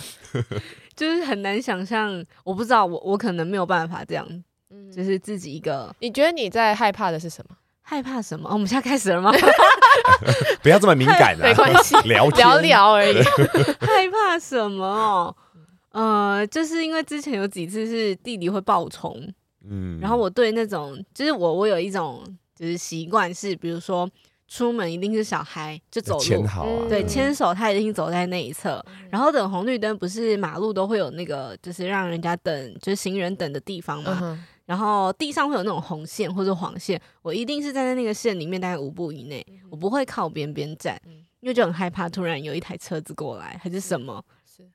[0.95, 4.25] 就是很难想象，我不知道，我我可能没有办法这样，
[4.69, 5.93] 嗯就是自己一个。
[5.99, 7.55] 你觉得你在害怕的是什么？
[7.87, 8.49] 害怕什么？
[8.51, 9.31] 我们现在开始了吗？
[10.61, 13.15] 不要这么敏感的， 没关系，聊聊聊而已。
[13.79, 15.35] 害怕什么哦？
[15.91, 19.15] 呃，就是因为之前有几次是弟弟会爆冲，
[19.69, 22.23] 嗯，然后我对那种，就是我我有一种
[22.55, 24.09] 就是习惯是，比如说
[24.47, 34.37] 出门一定是小孩就走路，牵好啊，对，牵手他一定走在那一侧，然后等红绿灯，不是马路都会有那个就是让人家等，就是行人等的地方嘛。
[34.65, 40.99] 然后地上会有那种红线或者黄线，我一定是站在那个线里面，大概五步以内，我不会靠边边站，
[41.39, 44.23] 因为就很害怕突然有一台车子过来还是什么。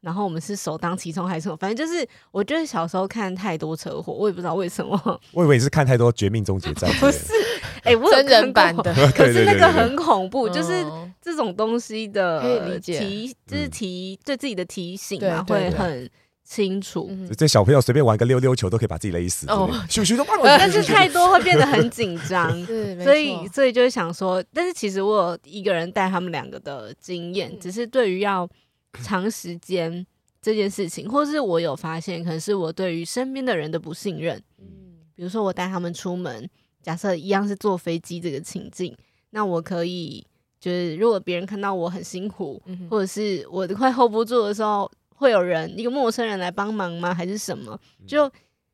[0.03, 1.57] 然后我们是首当其冲还是什么？
[1.57, 5.21] 反正就是我觉得小时候看太多车祸，我也不知道为什么。
[5.33, 6.91] 我以为你是看太多《绝命终结战》。
[7.01, 7.33] 不是，
[7.83, 10.85] 哎，真人版的， 可是那个很恐怖，就是
[11.23, 16.11] 这种东西的提，就是提对自己的提醒啊，会很。
[16.51, 17.09] 清楚，
[17.39, 19.71] 这小朋友随便玩个溜溜球都可以把自己勒死哦，
[20.43, 22.51] 但是太多会变得很紧张，
[23.05, 28.49] 所以所以就是想说，但是其实我有一个人带他们两个的经验，只是对于要
[29.05, 30.05] 长时间
[30.43, 34.37] 这件事情，或是我有发现，可能是我对于身边的人的不信任。
[34.59, 34.67] 嗯。
[35.15, 36.51] 比如说我带他们出门，
[36.83, 38.93] 假设一样是坐飞机这个情境，
[39.31, 40.27] 那我可以
[40.59, 42.61] 就是如果别人看到我很辛苦，
[42.91, 44.91] 或者是我快 hold 不住的时候。
[45.21, 47.13] 会有人一个陌生人来帮忙吗？
[47.13, 47.79] 还是什么？
[48.07, 48.23] 就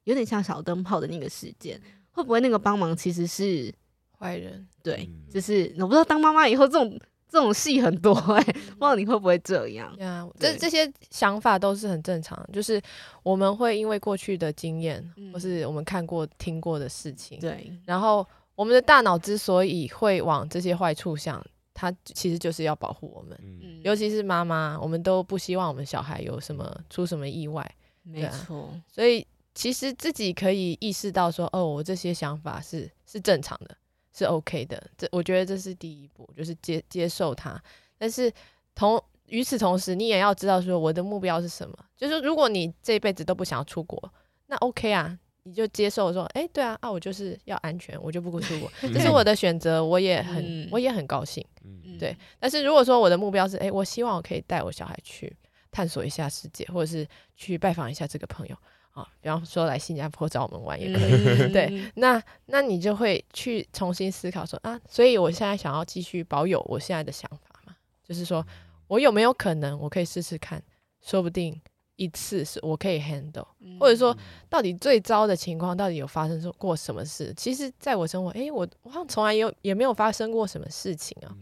[0.05, 1.81] 有点像小灯泡的那个事件，
[2.13, 3.75] 会不会那个帮忙其实是
[4.17, 4.65] 坏人？
[4.81, 6.97] 对，就是我不知道当妈妈以后这种
[7.29, 9.93] 这种戏很多哎、欸，不知道你会不会这样？
[9.99, 12.81] 呀，这这些想法都是很正常，就是
[13.25, 21.45] 我们会因为过去的经验，或是我们看过、听过的事情，对，然后我们的大脑之所以会往这些坏处想。
[21.79, 27.71] 他其实就是要保护我们，嗯、尤其是妈妈，我们都不希望我们小孩有什么出什么意外，
[28.03, 28.83] 没错、啊。
[28.91, 33.77] 所以其实自己可以意识到说，哦，我这些想法是是正常的，
[34.17, 34.83] 是 OK 的。
[34.97, 37.63] 这我觉得这是第一步，就是接接受它。
[37.99, 38.33] 但是
[38.75, 41.77] 同与此同时，你也要知道说，我的目标是什么。
[41.95, 44.11] 就是如果你这辈子都不想要出国，
[44.47, 45.19] 那 OK 啊。
[45.47, 52.17] 你就接受说，哎、欸，对啊，啊，我就是要安全，我就不出国， 这是我的选择，我也很，嗯、我也很高兴，嗯、对。
[52.41, 55.33] 但是如果说我的目标是，哎、欸，我希望我可以带我小孩去
[55.71, 57.07] 探索一下世界，或者是
[57.37, 58.57] 去拜访一下这个朋友
[58.91, 61.93] 啊，比方说来新加坡找我们玩也可以，嗯、对。
[61.95, 68.45] 那那你就会去重新思考说，啊，所以我现在想要继续保有我现在的想法嘛，就是说
[68.89, 70.61] 我有没有可能，我可以试试看，
[71.01, 71.61] 说不定。
[71.97, 73.47] 一次是我可以 handle，
[73.81, 74.17] 或者说
[74.49, 77.33] 到底最糟的情况到底有发生过什么事？
[77.37, 81.35] 其实，在我生活，诶、欸，我我好像从来有也没有发生过什么事情啊。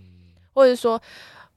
[0.53, 1.01] 或者说，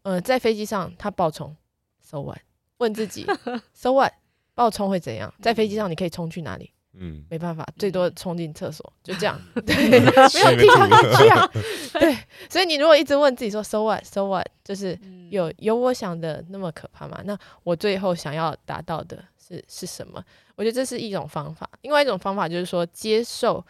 [0.01, 1.55] 呃，在飞机上他爆冲
[2.01, 2.39] ，so what？
[2.79, 3.25] 问自己，
[3.73, 4.11] so what？
[4.55, 5.31] 爆冲会怎样？
[5.41, 6.71] 在飞机上你可以冲去哪里？
[6.99, 11.47] 嗯，没办法，最多冲进厕所，就这样，对， 没有地方可以去啊。
[11.99, 12.17] 对，
[12.49, 14.45] 所以你如果一直问自己说 so what？so what？
[14.63, 14.97] 就是
[15.29, 17.21] 有有我想的那么可怕吗？
[17.25, 20.23] 那我最后想要达到的是是什么？
[20.55, 21.69] 我觉得这是一种方法。
[21.81, 23.63] 另外一种方法就是说，接受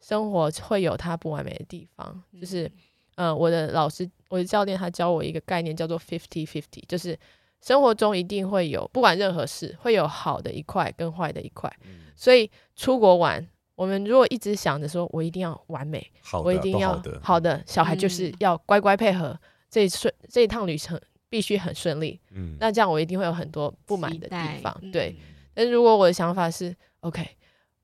[0.00, 2.22] 生活会有它不完美的地方。
[2.38, 2.70] 就是，
[3.14, 7.18] 呃，我的老师，我的教练，他教我一个概念叫做 fifty fifty，就是
[7.64, 11.72] 生活中一定会有，不管任何事，会有好的一块跟坏的一块。
[12.14, 19.34] 所以出国玩，我们如果一直想着说我一定要完美，好我一定要好的，好的小孩就是要乖乖配合，
[19.70, 21.00] 这一顺这一趟旅程
[21.30, 22.20] 必须很顺利。
[22.32, 24.78] 嗯，那这样我一定会有很多不满的地方。
[24.92, 25.16] 对，
[25.54, 27.26] 但如果我的想法是 OK，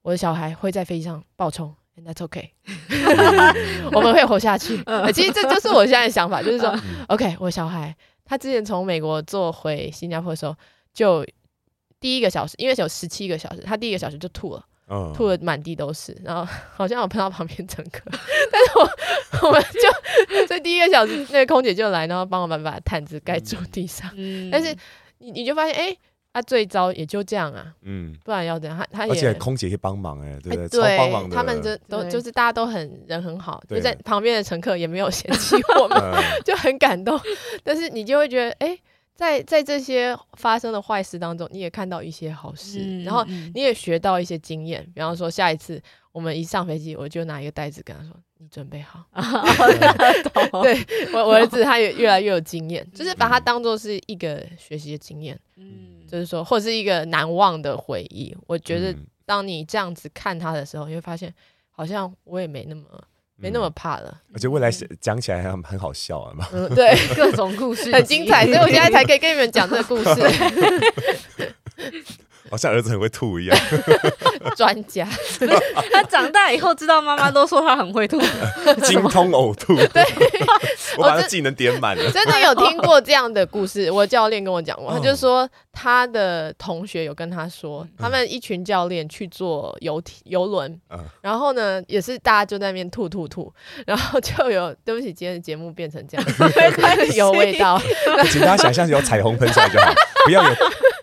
[0.02, 2.52] 我的小孩会在飞机上爆冲，That's OK，
[3.92, 4.76] 我们会活下去。
[5.14, 7.96] 其实这就是我现在的想法，就是说 OK，我小孩
[8.30, 10.54] 他之前从美国坐回新加坡的时候
[10.94, 11.26] 就。
[11.98, 18.00] 第一个小时，因为有十七个小时，他第一个小时就吐了，嗯、吐的满地都是，然后 好像有碰到旁边乘客，
[18.50, 24.74] 但是我我们就所以第一个小时，那个空姐就来，然后帮我们把毯子盖住地上，嗯、但是
[25.18, 25.94] 你你就发现，哎、
[26.32, 28.78] 啊、最糟也就这样啊，嗯，不然要怎样？
[28.78, 30.68] 他他也而且空姐也帮忙、欸，哎，对不对？
[30.68, 37.18] 对，帮忙他们就都就是大家都很人很好，就在旁边的乘客也没有嫌弃我们， 嗯、就很感动。
[37.64, 38.80] 但是你就会觉得，哎、欸。
[39.16, 44.82] 在在这些发生的坏事当中，你也看到一些好事，嗯、然后你也学到一些经验。
[44.94, 45.78] 比方说，下一次
[46.10, 49.04] 我们一上飞机，我就拿一个袋子跟他说：“你准备好。
[50.64, 50.74] ”对，
[51.12, 55.38] 我我儿子他也越来越有经验，就是把它当做是一个学习的经验。
[55.56, 58.34] 嗯，就是说，或者是一个难忘的回忆。
[58.46, 61.32] 我觉得，当你这样子看他的时候，你会发现，
[61.70, 62.82] 好像我也没那么。
[63.42, 66.46] 没那么怕了，而且未来讲起来还很好笑啊嘛。
[66.52, 70.10] 嗯，对， 各种故事很精彩，所以我现在才可以跟你们讲这个故事。
[72.50, 73.56] 好像儿子很会吐一样，
[74.56, 75.06] 专家。
[75.92, 78.20] 他长大以后知道妈妈都说他很会吐，
[78.82, 79.76] 精通呕吐。
[79.76, 80.04] 对，
[80.98, 82.10] 我把他技能点满了。
[82.10, 90.80] 真的有听过这样的故事，我教练跟我讲过，他就说他的同学有跟他说，他们一群教练去坐游艇游轮，
[91.20, 93.52] 然后呢也是大家就在那边吐吐吐，
[93.86, 96.26] 然后就有对不起，今天的节目变成这样，
[97.14, 97.80] 有味道，
[98.30, 99.92] 请大家想象有彩虹喷出来就好，
[100.24, 100.56] 不要有。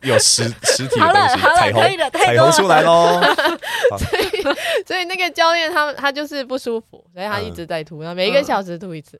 [0.08, 3.22] 有实 实体的东西，彩虹彩虹出来喽。
[3.98, 4.43] 所以
[4.86, 9.20] 所以那个教练他他就是不舒服，所以他一直在吐，然后每一个小时吐一次。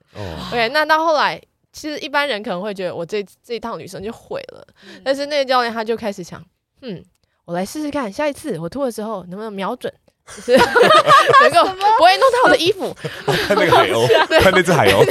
[0.50, 1.40] OK，那到后来，
[1.72, 4.66] 其实一般人可能会觉得我这这一趟旅程就毁了，
[5.04, 6.44] 但是那个教练他就开始想，
[6.82, 7.02] 嗯，
[7.44, 9.92] 我来试试看，下一次我吐的时候能不能瞄准。
[10.28, 10.52] 是
[11.42, 11.64] 能够
[11.96, 12.94] 不会弄到我的衣服。
[13.46, 14.06] 看 那个海鸥，
[14.40, 15.04] 看那只海鸥，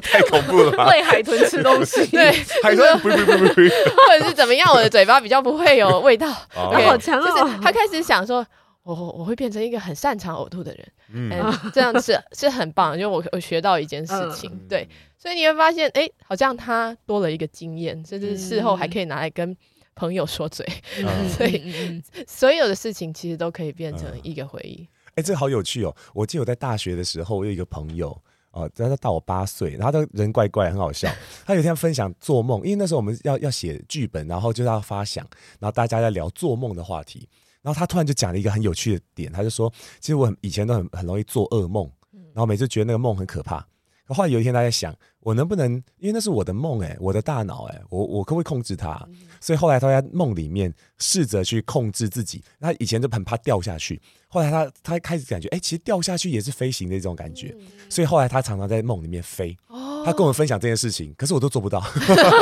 [0.00, 0.86] 太恐怖了吧？
[0.90, 4.72] 喂海豚吃东西，对，海豚不不不不，或者是怎么样？
[4.72, 6.28] 我的嘴巴比较不会有味道。
[6.50, 7.50] 好强哦！
[7.62, 8.44] 他开始想说，
[8.82, 10.86] 我我会变成一个很擅长呕吐的人。
[11.14, 11.30] 嗯，
[11.74, 14.50] 这样是是很棒，因为我我学到一件事情。
[14.68, 14.88] 对，
[15.18, 19.54] 所以你会发现，哎，好像他多了一个经验，甚至事后还可以拿来跟。
[19.94, 20.66] 朋友说嘴，
[20.98, 24.88] 嗯、 所以所有的事情其实都可以变成一个回忆。
[25.10, 25.94] 哎、嗯欸，这个好有趣哦！
[26.14, 28.10] 我记得我在大学的时候，我有一个朋友
[28.52, 31.10] 哦，他他大我八岁，然后他人怪怪，很好笑。
[31.44, 35.26] 他有一天分享做梦，因为那时候我们要要写剧本，然后就要发想，
[35.58, 37.28] 然后大家在聊做梦的话题。
[37.60, 41.88] 然后他突然就讲了一个很有趣的点，他就说，其实我很以前都很很容易做噩梦，
[42.34, 43.64] 然后每次觉得那个梦很可怕。
[44.08, 49.00] 后来有一天他在想，我能不能，因为那是我的梦哎，我的大脑哎，我我可不可以控制它？
[49.40, 52.42] 所以后来他在梦里面试着去控制自己。
[52.60, 57.54] 他以前就很怕掉下去，后来他他开始感觉，哎，其实掉下去也是飞行的一种感觉。
[57.88, 59.56] 所以后来他常常在梦里面飞。
[60.04, 61.80] 他跟我们分享这件事情，可是我都做不到。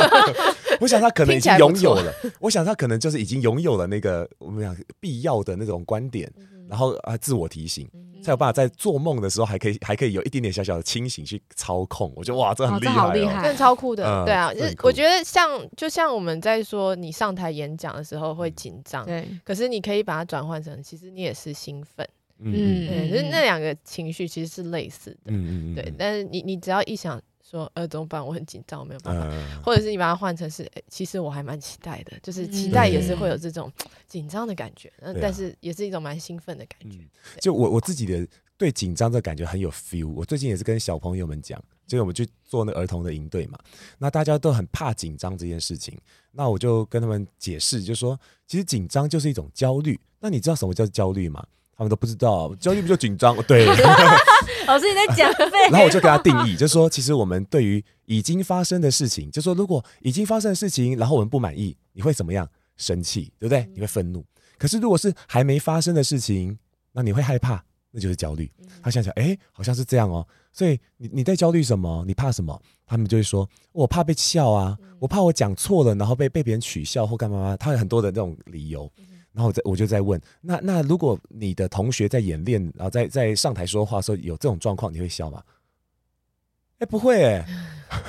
[0.81, 6.31] 我想他可能已经拥有了，我想他可能就是已经拥有了那个我们讲必要的那种观点，
[6.71, 7.87] 然后啊自我提醒。
[8.23, 14.05] 才有办法在做梦的时候还可以还可以有一点点小小的清醒去操控，我觉得哇，这很厉害，厉害，真的超酷的。
[14.05, 22.07] 嗯、对啊，就是我觉得像就像我们在说你上台演讲的时候会紧张，对，可是你可以把它转换成其实你也是兴奋，
[22.37, 27.19] 嗯，对，就是那两个情绪其实是类似的，嗯嗯对，但是你你只要一想。
[27.51, 28.25] 说呃怎么办？
[28.25, 29.27] 我很紧张，我没有办法。
[29.27, 33.69] 呃、或者是你把它换成是，欸、其实我还蛮期待的，就是期待也是会有这种
[34.07, 36.99] 紧张的感觉，嗯、但是也是一种蛮兴奋的感觉。
[37.41, 38.25] 就我我自己的
[38.55, 40.07] 对紧张的感觉很有 feel。
[40.07, 43.59] 我最近也是跟小朋友们讲，就是我们去做那个儿童的营队嘛，
[43.97, 45.99] 那大家都很怕紧张这件事情，
[46.31, 49.99] 那我就跟他们解释，就说其实紧张就是一种焦虑。
[50.19, 51.45] 那你知道什么叫焦虑吗？
[51.81, 53.35] 他们都不知道，焦虑不就紧张？
[53.47, 53.65] 对。
[54.67, 55.31] 老师你在讲
[55.71, 62.47] 然后我就给他定义，就是说，其实我们对于已经发生的事情，就说，如果已经发生的事情，然后我们不满意，你会怎么样？
[62.77, 63.67] 生气，对不对？
[63.73, 64.23] 你会愤怒。
[64.59, 66.55] 可是如果是还没发生的事情，
[66.91, 68.51] 那你会害怕，那就是焦虑。
[68.83, 70.25] 他想想，哎，好像是这样哦。
[70.53, 72.03] 所以你你在焦虑什么？
[72.05, 72.61] 你怕什么？
[72.85, 77.57] 他们就会说，我怕被笑啊，我怕我讲错了，然后被被别人取笑或干嘛嘛。
[77.57, 78.87] 他有很多的这种理由。
[79.33, 85.41] 然后我在我就在问，那那如果你的同学在演练，然后在在上台说话的时候有这种状况，你会笑吗？
[86.79, 87.45] 哎，不会哎，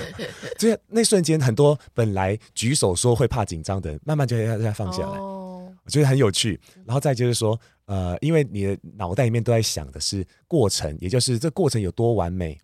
[0.58, 5.18] 就那瞬间，很多本来举手说会怕紧张的人，慢慢就会再放下来。
[5.18, 6.58] 哦，我觉得很有趣。
[6.84, 12.58] 然后再就是说，呃，因为你的脑袋里面都在想的是过程，也就是这过程有多完美。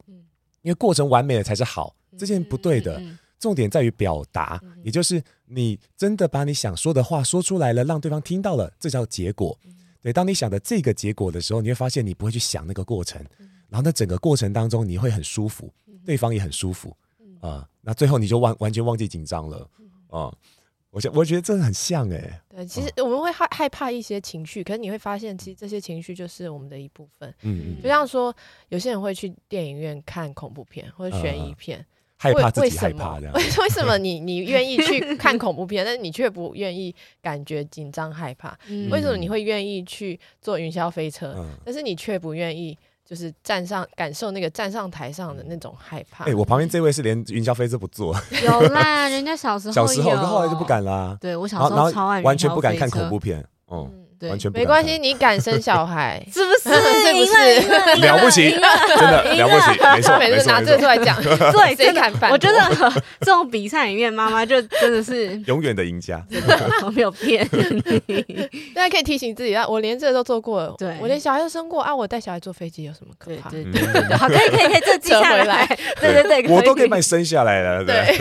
[0.62, 3.00] 因为过程完美了才是好，这件不对的。
[3.38, 9.58] 重点在于表达，也就是你真的把你想说的话说出来了，让对方听到了，这叫结果。
[10.00, 13.20] 对，当你想的这个结果的时候，你会发现你不会去想那个过程，
[13.68, 15.72] 然后那整个过程当中你会很舒服，
[16.04, 16.96] 对方也很舒服
[17.40, 17.68] 啊、呃。
[17.80, 19.58] 那最后你就完完全忘记紧张了
[20.08, 20.38] 啊、呃。
[20.90, 22.40] 我觉我觉得这很像哎、欸。
[22.48, 27.28] 对，其实我们会害害怕一些情绪，可是你会发现，其实这些情绪就是我们的一部分。
[27.42, 27.82] 嗯嗯。
[27.82, 28.34] 就像说，
[28.68, 31.78] 有些人会去电影院看恐怖片或者悬疑片。
[31.78, 31.84] 呃
[32.18, 33.62] 害怕自己害怕这样，为什么？
[33.62, 38.58] 为什么你 你愿意去看恐怖片， 但是你却不愿意感觉紧张害怕？
[38.68, 46.24] 嗯、为什么你会愿意去坐云霄飞车，嗯、但是你却不愿意就是站上感受那个站上台上的那种害怕？
[46.24, 48.14] 哎、欸，我旁边这位是连云霄飞车不坐，
[48.44, 51.16] 有啦， 人家小时候小时候，后来就不敢啦。
[51.20, 53.38] 对，我小时候超爱云霄飞车，完全不敢看恐怖片，
[53.70, 53.88] 嗯。
[53.92, 56.20] 嗯对，完全没关系， 你敢生小孩。
[56.32, 56.68] 是不是？
[56.74, 58.00] 是不是？
[58.06, 62.30] 了不起，真的了不起，没错，每次拿这个出来讲， 对，谁敢办？
[62.30, 62.58] 我觉得
[63.20, 66.22] 这种比赛里面，妈妈就真的是永远的赢家，
[66.84, 67.48] 我没有骗
[68.06, 68.22] 你。
[68.74, 73.50] 大家可以提醒自己啊，我连这个都做过了，对，我连小孩都生过啊，我带小孩坐飞机有什么可怕？
[73.50, 75.66] 对对对，好，可以可以可以，这记下来，
[76.00, 78.18] 对对对，我都可以把你生下来了，对。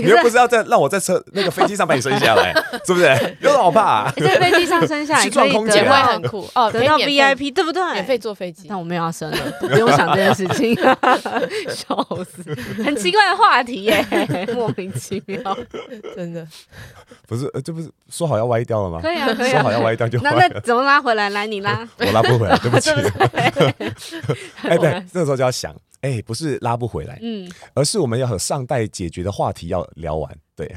[0.00, 2.52] 你又不是要在让我在车那个飞机上把你生下来，
[2.86, 3.06] 是不是？
[3.40, 4.10] 有点好怕。
[4.12, 7.82] 在飞机上生下来 可以得到很酷哦，得到 VIP 对不对？
[7.92, 8.66] 免费坐飞机。
[8.68, 10.74] 但我没有要生了，不用想这件事情。
[11.68, 12.42] 笑死，
[12.84, 14.04] 很奇怪的话题耶，
[14.54, 15.56] 莫名其妙，
[16.16, 16.46] 真的。
[17.26, 19.00] 不是，这不是说好要歪掉了吗？
[19.02, 20.30] 可以啊，可以说好要歪掉就歪。
[20.30, 21.30] 那那怎么拉回来？
[21.30, 21.86] 来，你拉。
[21.98, 22.90] 我拉不回来，对不起。
[24.62, 25.74] 哎，对，这个时候就要想。
[26.02, 30.68] 哎，不是拉不回来，嗯，而是我们要和上代解决的话题要聊完，对。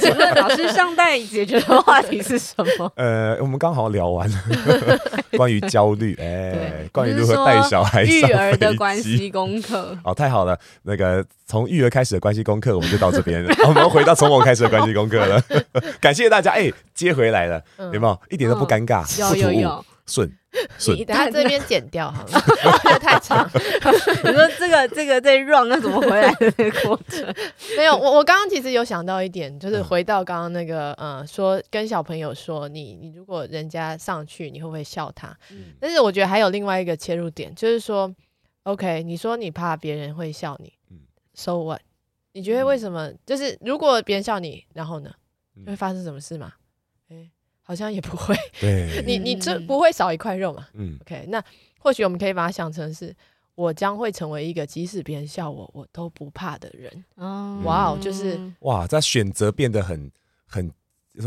[0.00, 2.90] 请问老师，上代解决的话题是什么？
[2.94, 4.38] 呃，我们刚好聊完了
[5.36, 9.98] 关于焦虑，哎，关于如何带小孩、育儿的关系功课。
[10.04, 15.42] 哦，太好了，那个从育儿开始的关系功课，我们就到这边，我们回到从我开始的关系功课了。
[16.00, 17.60] 感谢大家，哎，接回来了，
[17.92, 18.20] 有没有？
[18.30, 20.30] 一点都不尴尬，不突兀， 顺。
[20.96, 22.40] 你等下这边剪掉好了，
[22.98, 23.46] 太长。
[23.52, 27.34] 你说这个这个在 run 那怎么回来的那个过程？
[27.76, 35.28] 没有，我我刚刚其实有想到一点，就是回到刚刚那个，嗯，说跟小朋友说，你你如果人家上去，你会不会笑他？
[35.50, 38.10] 嗯，但是我觉得还有另外一个切入点，就是说
[38.62, 41.00] ，OK，你说你怕别人会笑你，嗯
[41.34, 41.82] ，So what？
[42.32, 43.12] 你觉得为什么？
[43.26, 45.10] 就是如果别人笑你，然后呢，
[45.66, 46.54] 会发生什么事吗？
[47.66, 47.68] 诶。
[47.68, 50.66] 好像也不会， 对， 你你这不会少一块肉嘛？
[50.74, 51.42] 嗯，OK，那
[51.78, 53.14] 或许我们可以把它想成是，
[53.56, 57.04] 我将会成为一个即使别人笑我，我都不怕的人。
[57.16, 60.10] 哦，哇哦，就是哇，这选择变得很
[60.46, 60.70] 很？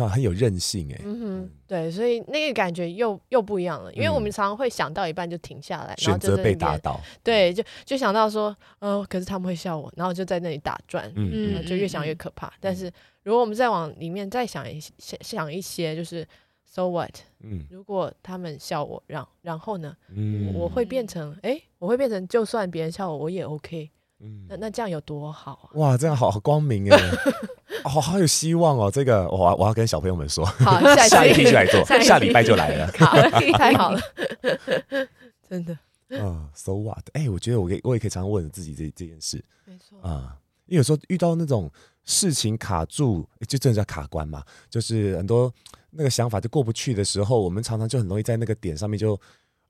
[0.08, 1.02] 很有韧性哎。
[1.04, 7.00] 嗯哼，对，所以那个感觉又又不一样了，因为我们常常会想到一半就停下来，选择被打倒。
[7.24, 12.52] 对，就就想到说，呃，可是他们会笑我，然后就在那里打转，嗯，就越想越可怕。
[12.60, 12.92] 但是
[13.24, 16.28] 如果我们再往里面再想一想想一些，就是
[16.66, 17.16] so what？
[17.42, 19.96] 嗯，如果他们笑我，然然后呢？
[20.14, 23.90] 嗯，我会变成哎，我会变成就算别人笑我，我也 OK。
[24.22, 25.76] 嗯，那那这样有多好啊？
[25.76, 27.00] 哇，这样好好光明哎，
[27.84, 28.92] 好好有希望哦。
[28.92, 33.16] 这个我我要跟小朋友们说，好，下一 期就来做，下礼拜就来了， 好，
[33.58, 34.02] 太好了，
[35.50, 35.78] 真的。
[36.10, 37.06] 嗯，So what？
[37.14, 41.72] 哎，我觉得我可以，我也可以常常问自己这这件事，没错啊，因为有时候遇到那种
[42.04, 45.54] 事情卡住，就真的叫卡关嘛，就是很多
[45.92, 49.20] 那个想法就过不去的时候，我们常常就很容易在那个点上面就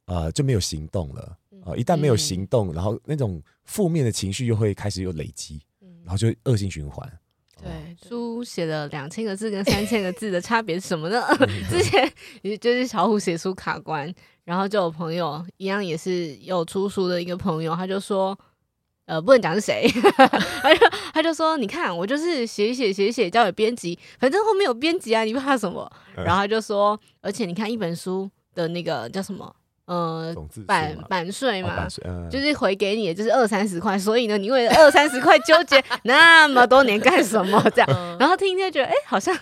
[0.05, 1.37] 呃就没有行动了。
[1.66, 1.76] 啊！
[1.76, 7.07] 一旦没有行动，嗯、然后那种负面的情绪又会开始有累积，嗯、然后就恶性循环。
[7.62, 7.70] 对，
[8.07, 11.22] 书写了两千个字跟三千个字的差别是什么呢？
[11.70, 12.10] 之前
[12.41, 14.14] 也就是小虎写书卡关，
[14.45, 18.38] 然后就有朋友一样也是有出书的一个朋友，他就说，
[19.07, 19.86] 呃，不能讲是谁，
[20.64, 25.91] 他就他就说，你看我就是写写写写交给编辑，反正后面有编辑啊，你怕什么？
[26.16, 29.53] 然后他就说，而且你看一本书的那个叫什么？
[29.89, 30.35] 呃，
[30.67, 31.87] 版版税嘛，
[32.29, 37.59] 就是回给你的就是二三十块，所以呢，你为了二三十块纠结 那么多年干什么？
[37.75, 39.35] 这样，然后听一听觉得，哎，好像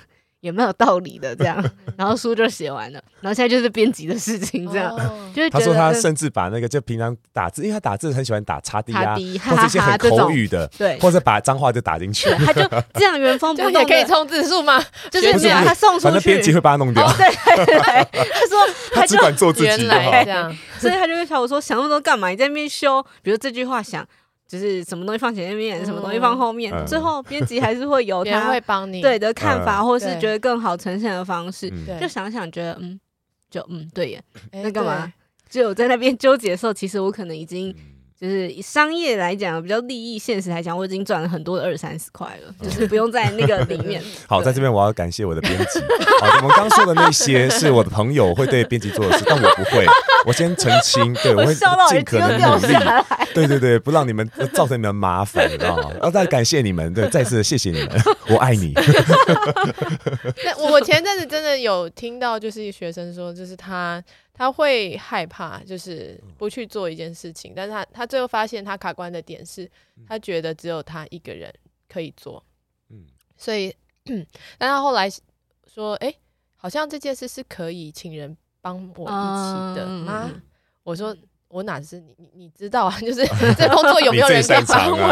[0.48, 1.64] 也蛮有道理的，这样，
[1.98, 4.96] 然后书就写完了，然后现在就是编辑的事情，这样，
[5.36, 12.62] 就是他说他甚至把那个就平常打字，因为他打字很喜欢打叉 D 啊，或者一些很口语的，对，或者把脏话就打进去，他就
[12.94, 14.84] 这样原封不动， 也可以充字数吗？
[15.12, 20.56] 就是这样，他送出去，编辑会把他弄掉，对对对，他说 他只管做自己这样。
[20.80, 22.30] 所以他就会笑我说：“想那么多干嘛？
[22.30, 24.06] 你在那边修，比如这句话想，
[24.48, 31.70] 就是什么东西放前面，什么东西放后面，最后编辑还是会有他会帮你对的看法，或是觉得更好呈现的方式。
[32.00, 33.00] 就想想觉得，嗯，
[33.50, 34.24] 就嗯，对耶。
[34.52, 35.12] 那干嘛？
[35.50, 37.76] 就我在那边纠结的时候，其实我可能已经。”
[38.20, 44.02] 就是以商业来讲，比较利益现实来讲，我已经赚了很多的二三十块了，就是不用在那个里面。
[44.28, 45.80] 好，在这边我要感谢我的编辑。
[46.20, 49.86] 好，我们刚说的那些是我的朋友会对编辑做的事，但我不会。
[50.26, 52.74] 我先澄清，对我会尽可能努力。
[53.36, 55.92] 对对对，不让你们造成你们麻烦，知道吗？
[55.94, 57.90] 然后再感谢你们，对，再次谢谢你们，
[58.30, 58.74] 我爱你。
[60.44, 64.04] 那我前阵子真的有听到，就是学生说，就是他。
[64.38, 69.70] 他会害怕，就是不去做一件事情，但是他他最后发现他卡关的点是，
[70.08, 71.52] 他觉得只有他一个人
[71.90, 72.44] 可以做，
[72.90, 73.76] 嗯，所以，
[74.58, 75.10] 但他后来
[75.66, 76.14] 说，哎，
[76.56, 80.30] 好像这件事是可以请人帮我一起的吗？
[80.84, 81.16] 我说
[81.48, 83.26] 我哪是你你你知道啊，就是
[83.58, 85.08] 这工作有没有人可以帮我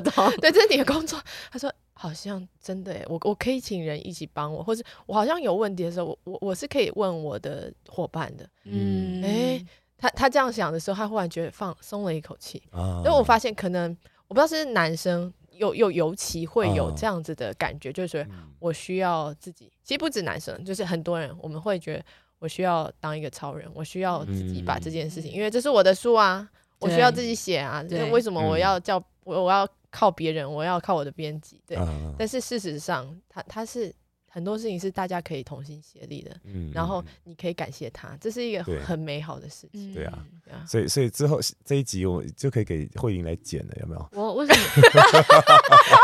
[0.40, 1.22] 对，这是你的工作。
[1.50, 1.72] 他说。
[1.98, 8.46] 好像真的诶，我我可以请人一起帮我，或者我好像有问题的时候，我我我是可以问我的伙伴的。
[8.64, 9.66] 嗯，诶，
[9.96, 12.62] 他他这样想的时候，他忽然觉得放松了一口气。
[12.70, 13.96] 啊，因为我发现可能
[14.28, 18.28] 我不知道是男生有有尤其会有这样子的感觉，就是
[18.58, 19.72] 我需要自己。
[19.82, 22.04] 其实不止男生，就是很多人我们会觉得
[22.38, 26.46] 我需要当一个超人，我需要自己把这件事情，因为这是我的书啊，
[26.78, 27.82] 我需要自己写啊。
[27.82, 29.66] 就是为什么我要叫我我要。
[29.96, 31.78] 靠别人，我要靠我的编辑，对。
[31.78, 33.90] 嗯、但是事实上，他他是
[34.28, 39.94] 很多事情是大家可以同心协力的，嗯，然后你可以感谢他，这是一个很美好的事情。
[39.94, 40.22] 对啊，
[40.68, 44.08] 所以所以之后这一集我就可以给慧莹来剪了，有没有？
[44.12, 44.60] 我为什么？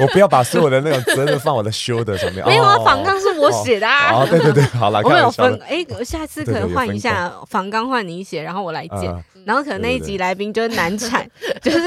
[0.02, 2.44] 我不要把所有的那种责任放我的 shoulder 上面。
[2.46, 4.12] 没有啊，仿纲是我写的啊。
[4.14, 5.60] 哦，对对对，好了， 我有分。
[5.66, 9.24] 哎，我下次可能换一下仿纲，换你写，然后我来剪。
[9.46, 11.26] 然后可能那一集来宾就是难产，
[11.62, 11.78] 就是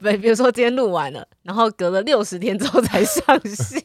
[0.00, 3.82] 比如说今天录完了，然后隔了六十天之后才上线，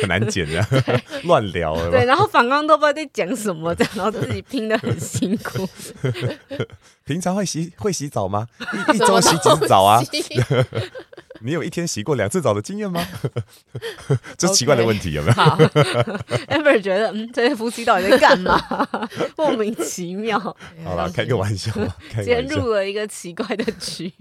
[0.00, 0.64] 很难剪的，
[1.24, 1.76] 乱聊。
[1.90, 5.68] 对，然后仿纲都不知道在讲什么，这样然后自己拼的很辛苦。
[7.04, 8.46] 平常会洗会洗澡吗？
[8.92, 10.00] 一一周洗几次澡啊？
[11.40, 13.06] 你有一天洗过两次澡的经验吗？
[14.36, 15.32] 这奇怪的问题有没有？
[15.34, 15.56] 好，
[16.48, 18.60] Amber 觉得，嗯，这些夫妻到底在干嘛？
[19.36, 20.38] 莫名其妙。
[20.84, 21.72] 好了，开个玩笑。
[22.14, 24.12] 今天入了一个奇怪的局。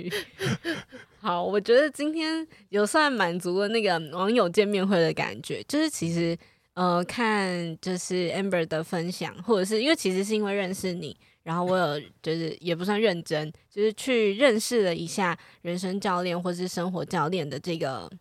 [1.20, 5.64] 好，我觉得今天有算满足了那个网友见面会的感觉。
[5.68, 6.38] 就是其实，
[6.74, 11.18] 呃，看就是 Amber 的分享，或者是因为其实是因为认识你。
[11.48, 18.12] 然后我有就是也不算认真，就是去认识了一下人生教练或是生活教练的这个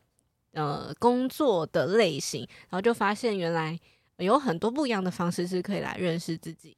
[0.53, 3.77] 呃工作的类型，然后就发现原来
[4.19, 6.77] 有很多不一样的方式是可以来认识自己。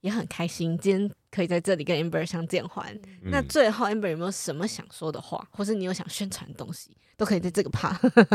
[0.00, 2.92] 也很开心，今天可以在这里跟 Amber 相见欢。
[3.22, 7.96] 嗯、那最后 Amber 有没有什么想说的话，或是你有想宣传的东西，都可以在这个 part。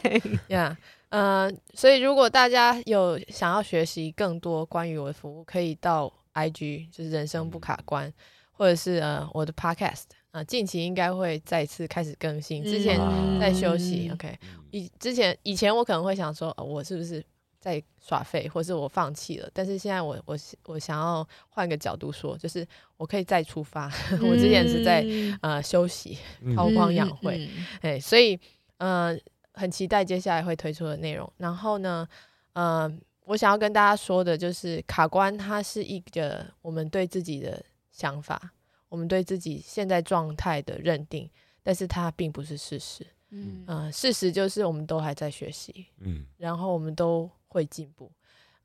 [0.00, 0.74] 对呀，
[1.10, 8.14] 呃，所以如果大家有想要学习更多关于我的服务，可以到 IG，就是人生不卡关，嗯、
[8.52, 12.62] 或者是呃我的 Podcast，啊、呃，近期应该会再次开始更新。
[12.62, 13.00] 之前
[13.40, 14.38] 在休息、嗯、，OK，
[14.70, 17.24] 以之前以前我可能会想说，呃、我是不是？
[17.58, 22.64] 在耍废，或是我放弃了，但是现在我我我想要换个角度说，就是
[22.96, 23.90] 我可以再出发。
[24.12, 25.04] 嗯、 我之前是在
[25.40, 26.16] 呃休息、
[26.54, 28.38] 韬光养晦，哎、嗯嗯，所以
[28.76, 29.18] 呃
[29.54, 31.28] 很期待接下来会推出的内容。
[31.38, 32.06] 然后呢，
[32.52, 32.88] 呃，
[33.26, 37.62] 我想要跟大家说的就是，卡关它是一个我们对自己的
[37.92, 38.52] 想法，
[38.88, 41.30] 我们对自己现在状态的认定，
[41.62, 43.06] 但是它并不是事实。
[43.30, 47.30] 嗯、呃，事实就是我们都还在学习，嗯，然后我们都。
[47.48, 48.12] 会进步，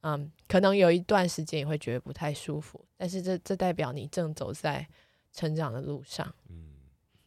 [0.01, 4.85] 嗯，可能有一段时间也会觉得不太舒服，但是这这代表你正走在
[5.31, 6.27] 成长的路上。
[6.49, 6.65] 嗯，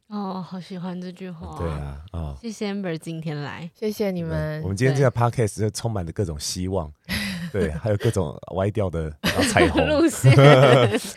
[0.08, 1.56] 哦，好喜欢这句话。
[1.56, 4.60] 对啊，哦，谢谢 Amber 今天来，谢谢你们。
[4.62, 6.92] 我们今天这个 Podcast 就充满了各种希望，
[7.60, 9.10] 对，还有各种歪掉的
[9.50, 10.32] 彩虹路线。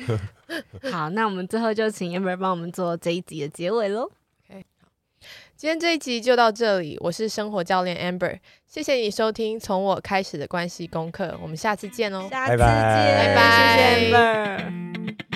[0.92, 4.10] 好，那我们最后就请 Amber 帮我们做这一集的结尾喽。
[5.56, 15.27] 今天这一集就到这里，我是生活教练 Amber，谢谢你收听从我开始的关系功课，我们下次见哦，下次见，拜拜，拜拜，谢谢 Amber。